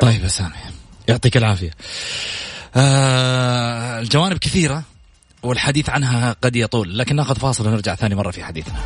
[0.01, 0.53] طيب يا سامي
[1.07, 1.71] يعطيك العافية.
[2.75, 4.83] آه الجوانب كثيرة
[5.43, 8.79] والحديث عنها قد يطول لكن ناخذ فاصل ونرجع ثاني مرة في حديثنا.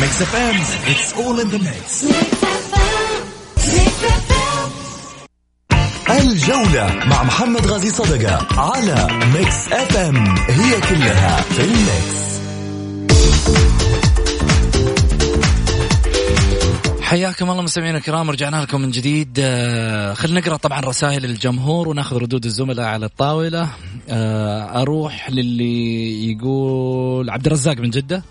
[0.00, 2.04] Mix FM it's all in the mix
[6.32, 10.16] الجولة مع محمد غازي صدقة على Mix FM
[10.48, 12.22] هي كلها في ال mix.
[17.00, 19.38] حياكم الله مستمعينا الكرام رجعنا لكم من جديد.
[19.40, 23.68] آه، خلينا نقرأ طبعا رسائل الجمهور وناخذ ردود الزملاء على الطاولة.
[24.08, 28.22] آه، أروح للي يقول عبد الرزاق من جدة.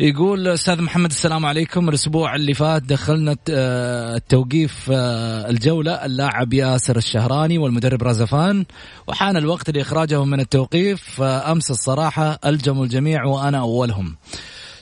[0.00, 1.88] يقول أستاذ محمد السلام عليكم.
[1.88, 8.64] الأسبوع اللي فات دخلنا آه، التوقيف آه، الجولة اللاعب ياسر الشهراني والمدرب رازفان.
[9.06, 11.22] وحان الوقت لإخراجهم من التوقيف.
[11.22, 14.16] آه، أمس الصراحة الجموا الجميع وأنا أولهم.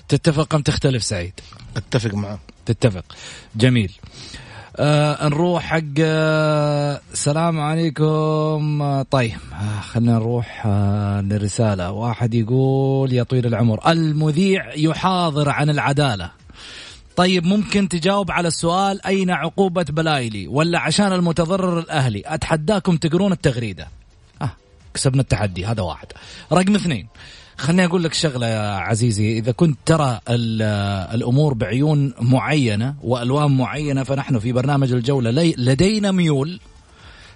[0.09, 1.33] تتفق أم تختلف سعيد؟
[1.77, 3.05] أتفق معاه تتفق.
[3.57, 3.93] جميل.
[4.81, 8.83] آه نروح حق آه السلام عليكم.
[8.83, 11.91] آه طيب آه خلينا نروح آه للرسالة.
[11.91, 16.31] واحد يقول يا طويل العمر المذيع يحاضر عن العدالة.
[17.17, 23.89] طيب ممكن تجاوب على السؤال أين عقوبة بلايلي؟ ولا عشان المتضرر الأهلي؟ أتحداكم تقرون التغريدة.
[24.43, 24.51] آه
[24.95, 26.07] كسبنا التحدي هذا واحد.
[26.53, 27.09] رقم اثنين
[27.59, 29.39] خليني أقول لك شغلة يا عزيزي.
[29.39, 30.63] إذا كنت ترى ال-
[31.15, 35.31] الأمور بعيون معينة وألوان معينة فنحن في برنامج الجولة.
[35.31, 36.61] لي- لدينا ميول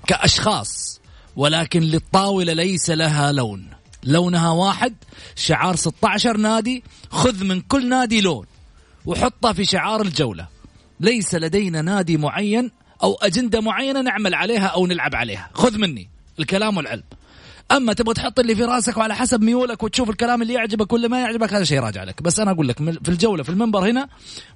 [0.06, 1.00] كأشخاص
[1.36, 3.66] ولكن للطاولة ليس لها لون.
[4.04, 4.94] لونها واحد
[5.36, 8.46] شعار 16 نادي خذ من كل نادي لون
[9.06, 10.46] وحطها في شعار الجولة.
[11.00, 12.70] ليس لدينا نادي معين
[13.02, 15.50] أو أجندة معينة نعمل عليها أو نلعب عليها.
[15.54, 16.08] خذ مني
[16.38, 17.02] الكلام والعلم.
[17.70, 21.20] أما تبغى تحط اللي في راسك وعلى حسب ميولك وتشوف الكلام اللي يعجبك ولا ما
[21.20, 22.22] يعجبك هذا شيء راجع لك.
[22.22, 24.08] بس أنا أقول لك في الجولة في المنبر هنا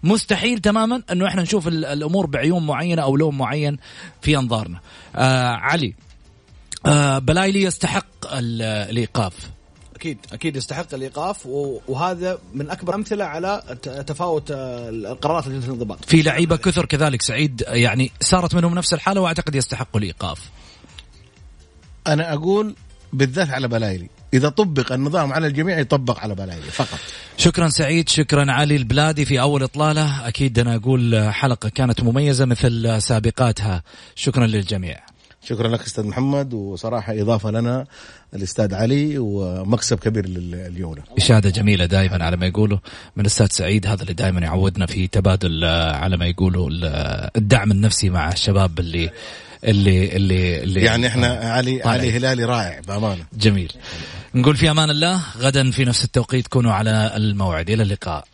[0.02, 3.78] مستحيل تماما إنه إحنا نشوف الأمور بعيون معينة أو لون معين
[4.22, 4.80] في أنظارنا.
[5.16, 5.94] آه علي
[6.86, 9.34] آه بلايلي يستحق الإيقاف.
[9.96, 11.46] أكيد أكيد يستحق الإيقاف
[11.88, 18.12] وهذا من أكبر أمثلة على تفاوت القرارات لجنه الانضباط في لعيبة كثر كذلك سعيد يعني
[18.20, 20.50] صارت منهم نفس الحالة وأعتقد يستحقوا الإيقاف.
[22.06, 22.74] أنا أقول
[23.16, 24.08] بالذات على بلايلي.
[24.34, 26.98] إذا طبق النظام على الجميع يطبق على بلايلي فقط.
[27.36, 30.28] شكرا سعيد شكرا علي البلادي في أول إطلالة.
[30.28, 33.82] أكيد أنا أقول حلقة كانت مميزة مثل سابقاتها.
[34.14, 34.98] شكرا للجميع.
[35.44, 37.86] شكرا لك أستاذ محمد وصراحة إضافة لنا
[38.34, 42.78] الأستاذ علي ومكسب كبير لليوم إشادة جميلة دائما على ما يقولوا
[43.16, 45.64] من الأستاذ سعيد هذا اللي دائما يعودنا في تبادل
[45.94, 46.68] على ما يقولوا
[47.36, 49.10] الدعم النفسي مع الشباب اللي
[49.66, 51.92] اللي اللي, اللي يعني إحنا علي طالع.
[51.92, 53.26] علي هلالي رائع بأمانة.
[53.32, 53.72] جميل.
[54.34, 57.70] نقول في أمان الله غدا في نفس التوقيت كونوا على الموعد.
[57.70, 58.28] إلى اللقاء.